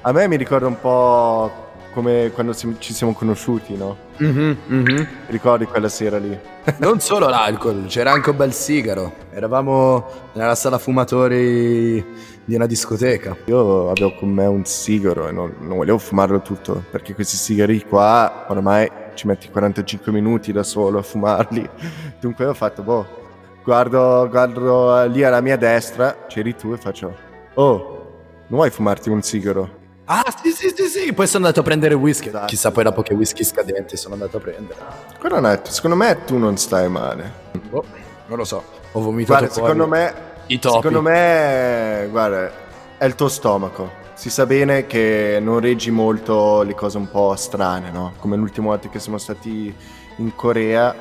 a 0.08 0.14
me 0.14 0.26
mi 0.30 0.38
ricorda 0.38 0.68
un 0.68 0.80
po' 0.80 1.67
come 1.98 2.30
quando 2.32 2.54
ci 2.54 2.94
siamo 2.94 3.14
conosciuti, 3.14 3.76
no? 3.76 3.98
Mm-hmm, 4.22 4.56
mm-hmm. 4.72 5.04
Ricordi 5.30 5.66
quella 5.66 5.90
sera 5.90 6.20
lì? 6.20 6.40
Non 6.78 7.00
solo 7.00 7.28
l'alcol, 7.28 7.86
c'era 7.88 8.12
anche 8.12 8.30
un 8.30 8.38
bel 8.38 8.54
sigaro. 8.54 9.14
Eravamo 9.32 10.06
nella 10.34 10.54
sala 10.54 10.78
fumatori 10.78 12.06
di 12.46 12.54
una 12.54 12.68
discoteca. 12.68 13.36
Io 13.46 13.90
avevo 13.90 14.14
con 14.14 14.30
me 14.30 14.46
un 14.46 14.64
sigaro 14.64 15.28
e 15.28 15.32
non, 15.32 15.56
non 15.62 15.78
volevo 15.78 15.98
fumarlo 15.98 16.40
tutto, 16.42 16.84
perché 16.92 17.16
questi 17.16 17.36
sigari 17.36 17.84
qua 17.84 18.46
ormai 18.48 18.88
ci 19.16 19.26
metti 19.26 19.50
45 19.50 20.12
minuti 20.12 20.52
da 20.52 20.62
solo 20.62 21.00
a 21.00 21.02
fumarli. 21.02 21.68
Dunque 22.22 22.46
ho 22.46 22.54
fatto, 22.54 22.84
boh, 22.84 23.08
guardo, 23.64 24.28
guardo 24.30 25.04
lì 25.06 25.24
alla 25.24 25.42
mia 25.42 25.58
destra, 25.58 26.26
c'eri 26.28 26.56
tu 26.56 26.74
e 26.74 26.78
faccio, 26.78 27.16
oh, 27.56 27.80
non 28.50 28.60
vuoi 28.60 28.70
fumarti 28.70 29.10
un 29.10 29.24
sigaro? 29.24 29.77
Ah, 30.10 30.24
sì, 30.42 30.52
sì, 30.52 30.74
sì, 30.74 30.88
sì. 30.88 31.14
Poi 31.14 31.28
sono 31.28 31.46
andato 31.46 31.60
a 31.60 31.64
prendere 31.64 31.94
whisky. 31.94 32.30
Esatto. 32.30 32.46
Chissà 32.46 32.72
poi 32.72 32.84
dopo 32.84 33.02
che 33.02 33.14
whisky 33.14 33.44
scadenti 33.44 33.98
sono 33.98 34.14
andato 34.14 34.38
a 34.38 34.40
prendere. 34.40 34.80
Quello 35.20 35.40
netto. 35.42 35.70
Secondo 35.70 35.98
me 35.98 36.24
tu 36.24 36.38
non 36.38 36.56
stai 36.56 36.88
male. 36.88 37.32
Oh, 37.72 37.84
non 38.28 38.38
lo 38.38 38.46
so. 38.46 38.64
Ho 38.94 39.02
vomitato 39.02 39.40
guarda, 39.40 39.54
secondo 39.54 39.86
me 39.88 40.14
i 40.48 40.60
topi. 40.60 40.76
Secondo 40.76 41.02
me, 41.02 42.08
guarda, 42.10 42.52
è 42.98 43.06
il 43.06 43.16
tuo 43.16 43.28
stomaco. 43.28 44.06
Si 44.14 44.30
sa 44.30 44.46
bene 44.46 44.88
che 44.88 45.40
non 45.42 45.60
reggi 45.60 45.92
molto 45.92 46.64
le 46.64 46.74
cose 46.74 46.98
un 46.98 47.12
po' 47.12 47.36
strane, 47.36 47.92
no? 47.92 48.14
Come 48.20 48.38
l'ultima 48.38 48.68
volta 48.68 48.88
che 48.88 49.00
siamo 49.00 49.18
stati 49.18 49.76
in 50.16 50.36
Corea 50.36 50.96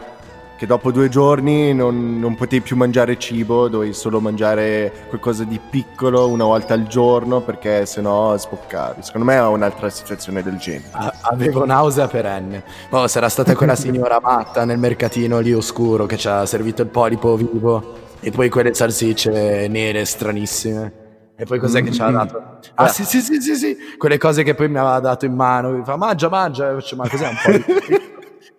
che 0.56 0.66
dopo 0.66 0.90
due 0.90 1.08
giorni 1.08 1.74
non, 1.74 2.18
non, 2.18 2.34
potevi 2.34 2.62
più 2.62 2.76
mangiare 2.76 3.18
cibo, 3.18 3.68
dovevi 3.68 3.92
solo 3.92 4.20
mangiare 4.20 4.90
qualcosa 5.08 5.44
di 5.44 5.60
piccolo 5.60 6.28
una 6.28 6.44
volta 6.44 6.72
al 6.72 6.86
giorno 6.86 7.42
perché 7.42 7.84
sennò 7.84 8.36
spoccavi. 8.36 9.02
Secondo 9.02 9.26
me 9.26 9.34
è 9.34 9.42
un'altra 9.42 9.90
situazione 9.90 10.42
del 10.42 10.56
genere. 10.56 10.90
avevo 11.22 11.66
nausea 11.66 12.08
perenne. 12.08 12.64
Oh, 12.90 13.06
sarà 13.06 13.28
stata 13.28 13.54
quella 13.54 13.74
signora 13.76 14.18
matta 14.20 14.64
nel 14.64 14.78
mercatino 14.78 15.40
lì 15.40 15.52
oscuro 15.52 16.06
che 16.06 16.16
ci 16.16 16.26
ha 16.26 16.46
servito 16.46 16.82
il 16.82 16.88
polipo 16.88 17.36
vivo 17.36 18.04
e 18.20 18.30
poi 18.30 18.48
quelle 18.48 18.72
salsicce 18.72 19.68
nere 19.68 20.06
stranissime. 20.06 21.04
E 21.38 21.44
poi 21.44 21.58
cos'è 21.58 21.82
che 21.82 21.92
ci 21.92 22.00
ha 22.00 22.08
dato? 22.08 22.60
Ah, 22.76 22.88
sì, 22.88 23.04
sì, 23.04 23.20
sì, 23.20 23.42
sì, 23.42 23.56
sì. 23.56 23.76
Quelle 23.98 24.16
cose 24.16 24.42
che 24.42 24.54
poi 24.54 24.70
mi 24.70 24.78
aveva 24.78 24.98
dato 25.00 25.26
in 25.26 25.34
mano. 25.34 25.68
Mi 25.68 25.84
fa, 25.84 25.96
mangia, 25.96 26.30
mangia. 26.30 26.74
ma 26.96 27.08
cos'è 27.08 27.28
un 27.28 27.36
po' 27.44 27.50
di... 27.50 28.14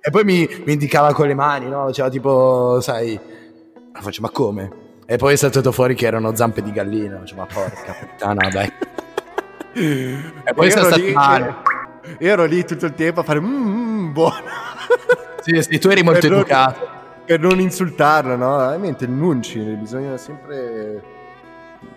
E 0.08 0.10
poi 0.10 0.24
mi, 0.24 0.48
mi, 0.64 0.72
indicava 0.72 1.12
con 1.12 1.28
le 1.28 1.34
mani, 1.34 1.68
no? 1.68 1.84
Faceva 1.88 2.08
tipo, 2.08 2.80
sai, 2.80 3.20
faccio, 3.92 4.22
ma 4.22 4.30
come? 4.30 4.72
E 5.06 5.18
poi 5.18 5.34
è 5.34 5.36
saltato 5.36 5.74
fuori 5.74 5.96
che 5.96 6.06
erano 6.06 6.34
zampe 6.34 6.64
di 6.64 6.72
gallina. 6.72 7.18
Faccio, 7.18 7.36
ma 7.36 7.46
porca 7.46 7.94
puttana, 8.00 8.48
dai. 8.48 8.72
e 9.76 10.54
poi 10.56 10.72
sono 10.72 10.86
stato 10.86 11.12
male. 11.12 11.56
Io 12.20 12.30
ero 12.30 12.46
lì 12.46 12.64
tutto 12.64 12.86
il 12.86 12.94
tempo 12.94 13.20
a 13.20 13.24
fare 13.24 13.42
mmm, 13.42 14.14
buono. 14.14 14.46
sì, 15.42 15.62
sì, 15.62 15.78
tu 15.78 15.90
eri 15.90 16.04
molto 16.04 16.22
per 16.22 16.32
educato. 16.32 16.80
Non, 16.80 16.90
per 17.26 17.40
non 17.42 17.60
insultarlo, 17.60 18.38
no? 18.38 18.56
Veramente 18.60 19.04
il 19.04 19.12
nunci, 19.12 19.60
bisogna 19.60 20.16
sempre 20.16 21.04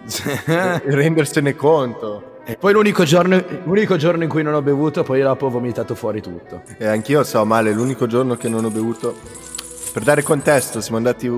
rendersene 0.82 1.54
conto. 1.54 2.29
E 2.50 2.56
poi 2.56 2.72
l'unico 2.72 3.04
giorno, 3.04 3.40
l'unico 3.62 3.94
giorno, 3.94 4.24
in 4.24 4.28
cui 4.28 4.42
non 4.42 4.54
ho 4.54 4.60
bevuto, 4.60 5.04
poi 5.04 5.20
dopo 5.20 5.46
ho 5.46 5.50
vomitato 5.50 5.94
fuori 5.94 6.20
tutto. 6.20 6.62
E 6.78 6.84
anch'io 6.84 7.22
so 7.22 7.44
male, 7.44 7.70
l'unico 7.72 8.08
giorno 8.08 8.36
che 8.36 8.48
non 8.48 8.64
ho 8.64 8.70
bevuto. 8.70 9.16
Per 9.92 10.02
dare 10.02 10.24
contesto, 10.24 10.80
siamo 10.80 10.96
andati 10.96 11.30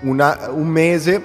una, 0.00 0.48
un 0.50 0.66
mese 0.66 1.22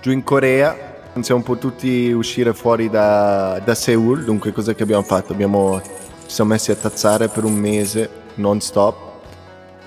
giù 0.00 0.12
in 0.12 0.24
Corea, 0.24 0.74
non 1.12 1.24
siamo 1.24 1.42
potuti 1.42 2.10
uscire 2.10 2.54
fuori 2.54 2.88
da, 2.88 3.60
da 3.62 3.74
Seoul, 3.74 4.24
dunque 4.24 4.50
cosa 4.52 4.72
che 4.72 4.82
abbiamo 4.82 5.02
fatto? 5.02 5.34
Abbiamo, 5.34 5.82
ci 5.82 6.30
siamo 6.32 6.52
messi 6.52 6.70
a 6.70 6.76
tazzare 6.76 7.28
per 7.28 7.44
un 7.44 7.54
mese 7.54 8.08
non 8.36 8.62
stop 8.62 8.96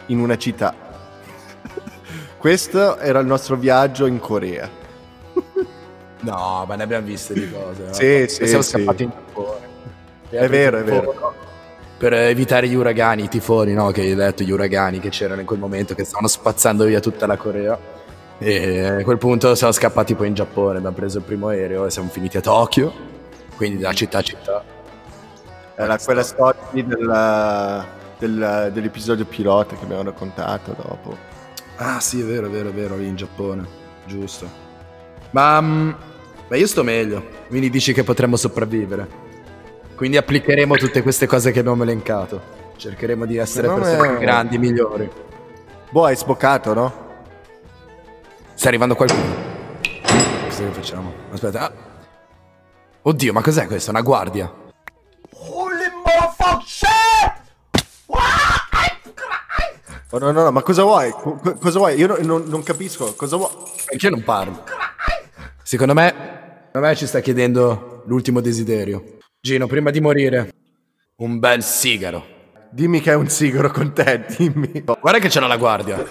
in 0.06 0.20
una 0.20 0.38
città. 0.38 0.76
Questo 2.38 3.00
era 3.00 3.18
il 3.22 3.26
nostro 3.26 3.56
viaggio 3.56 4.06
in 4.06 4.20
Corea. 4.20 4.70
No, 6.22 6.66
ma 6.68 6.76
ne 6.76 6.84
abbiamo 6.84 7.06
viste 7.06 7.34
di 7.34 7.50
cose. 7.52 7.84
No? 7.86 7.94
Sì, 7.94 8.26
sì, 8.28 8.48
siamo 8.48 8.64
scappati 8.64 9.04
in 9.04 9.10
Giappone. 9.10 9.70
È 10.30 10.48
vero, 10.48 10.80
è 10.80 10.84
vero. 10.84 11.36
Per 11.98 12.14
evitare 12.14 12.68
gli 12.68 12.74
uragani, 12.74 13.24
i 13.24 13.28
tifoni, 13.28 13.74
no? 13.74 13.92
Che 13.92 14.02
hai 14.02 14.16
detto, 14.16 14.44
gli 14.44 14.52
uragani 14.52 15.00
che 15.00 15.10
c'erano 15.10 15.42
in 15.42 15.46
quel 15.46 15.60
momento, 15.60 15.94
che 15.94 16.04
stavano 16.04 16.28
spazzando 16.28 16.86
via 16.86 17.00
tutta 17.00 17.28
la 17.28 17.38
Corea. 17.38 17.78
E 18.38 18.86
a 18.86 19.04
quel 19.04 19.20
punto 19.20 19.54
siamo 19.54 19.72
scappati 19.72 20.16
poi 20.16 20.28
in 20.28 20.34
Giappone, 20.34 20.78
abbiamo 20.78 20.96
preso 20.96 21.20
il 21.20 21.24
primo 21.24 21.50
aereo 21.50 21.86
e 21.86 21.92
siamo 21.92 22.10
finiti 22.10 22.38
a 22.38 22.42
Tokyo, 22.42 22.92
quindi 23.56 23.84
da 23.84 23.94
città 23.94 24.18
a 24.18 24.22
città. 24.24 24.64
Era 25.76 25.98
quella 26.00 26.24
storia 26.24 26.60
della, 26.84 27.86
della, 28.18 28.70
dell'episodio 28.70 29.26
pilota 29.26 29.76
che 29.76 29.84
abbiamo 29.84 30.04
raccontato 30.04 30.76
dopo. 30.76 31.16
Ah 31.78 32.00
sì, 32.00 32.22
è 32.22 32.24
vero, 32.24 32.48
è 32.48 32.50
vero, 32.50 32.70
è 32.70 32.74
vero, 32.74 32.98
lì 32.98 33.08
in 33.08 33.16
Giappone, 33.16 33.64
giusto. 34.06 34.50
Ma 35.32 35.62
mm, 35.62 35.92
Beh, 36.52 36.58
io 36.58 36.68
sto 36.68 36.84
meglio, 36.84 37.26
quindi 37.48 37.70
dici 37.70 37.94
che 37.94 38.04
potremmo 38.04 38.36
sopravvivere. 38.36 39.08
Quindi 39.96 40.18
applicheremo 40.18 40.76
tutte 40.76 41.02
queste 41.02 41.26
cose 41.26 41.54
che 41.54 41.60
abbiamo 41.60 41.84
elencato. 41.84 42.42
Cercheremo 42.76 43.26
di 43.26 43.38
essere 43.38 43.68
no, 43.68 43.76
persone 43.76 44.10
più 44.10 44.18
grandi, 44.18 44.58
migliori. 44.58 45.10
Boh, 45.92 46.04
hai 46.04 46.18
sboccato, 46.18 46.74
no? 46.74 46.94
Sta 48.54 48.68
arrivando 48.68 48.96
qualcuno. 48.96 49.34
Cosa 50.50 50.64
che 50.66 50.72
facciamo? 50.72 51.14
Aspetta. 51.32 51.62
Ah. 51.62 51.74
Oddio, 53.04 53.32
ma 53.32 53.42
cos'è 53.42 53.66
questo? 53.66 53.92
Una 53.92 54.02
guardia. 54.02 54.54
Holy 55.30 55.86
motherfucker! 56.04 57.40
Oh, 60.10 60.18
no, 60.18 60.32
no, 60.32 60.44
no, 60.44 60.52
ma 60.52 60.62
cosa 60.64 60.84
vuoi? 60.84 61.14
C- 61.14 61.58
cosa 61.60 61.78
vuoi? 61.78 61.96
Io 61.96 62.08
non, 62.22 62.44
non 62.46 62.62
capisco. 62.62 63.14
Cosa 63.16 63.38
vuoi? 63.38 63.52
Anche 63.90 64.06
io 64.06 64.12
non 64.12 64.24
parlo. 64.26 64.66
Secondo 65.64 65.94
me 65.94 66.40
me 66.80 66.96
ci 66.96 67.06
sta 67.06 67.20
chiedendo 67.20 68.04
l'ultimo 68.06 68.40
desiderio. 68.40 69.18
Gino, 69.40 69.68
prima 69.68 69.90
di 69.90 70.00
morire, 70.00 70.54
un 71.18 71.40
bel 71.40 71.64
sigaro. 71.64 72.40
Dimmi 72.70 73.02
che 73.02 73.12
è 73.12 73.16
un 73.16 73.28
sigaro 73.28 73.70
con 73.70 73.94
te, 73.94 74.26
dimmi. 74.38 74.84
Guarda 74.84 75.20
che 75.20 75.28
c'è 75.28 75.42
la 75.42 75.58
guardia. 75.58 76.02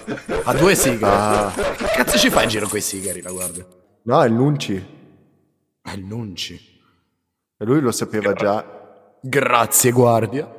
Ha 0.43 0.53
due 0.53 0.75
sigari. 0.75 1.03
Ah. 1.03 1.51
Che 1.55 1.85
cazzo 1.95 2.17
ci 2.17 2.29
fa 2.29 2.43
in 2.43 2.49
giro 2.49 2.67
con 2.67 2.77
i 2.77 2.81
sigari 2.81 3.21
la 3.21 3.31
guardia? 3.31 3.65
No, 4.03 4.21
è 4.21 4.27
il 4.27 4.33
Nunci. 4.33 4.85
È 5.81 5.91
il 5.91 6.05
Nunci. 6.05 6.53
E 7.57 7.65
lui 7.65 7.79
lo 7.79 7.91
sapeva 7.91 8.31
Gra- 8.33 8.35
già. 8.35 9.17
Grazie, 9.21 9.91
guardia. 9.91 10.53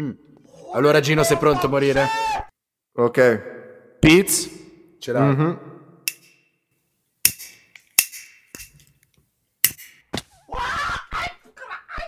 Mm. 0.00 0.10
Allora 0.72 0.98
Gino, 1.00 1.22
sei 1.22 1.36
pronto 1.36 1.66
a 1.66 1.68
morire? 1.68 2.06
Ok. 2.94 3.96
Piz? 4.00 4.50
Ce 4.98 5.12
l'hai? 5.12 5.22
Mm-hmm. 5.22 5.54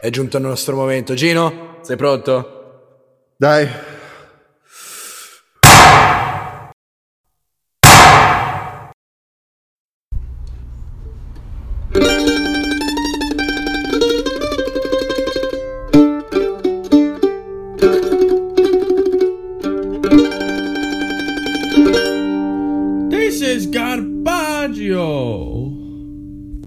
È 0.04 0.10
giunto 0.10 0.36
il 0.36 0.42
nostro 0.42 0.76
momento. 0.76 1.14
Gino, 1.14 1.78
sei 1.80 1.96
pronto? 1.96 3.32
Dai. 3.38 3.93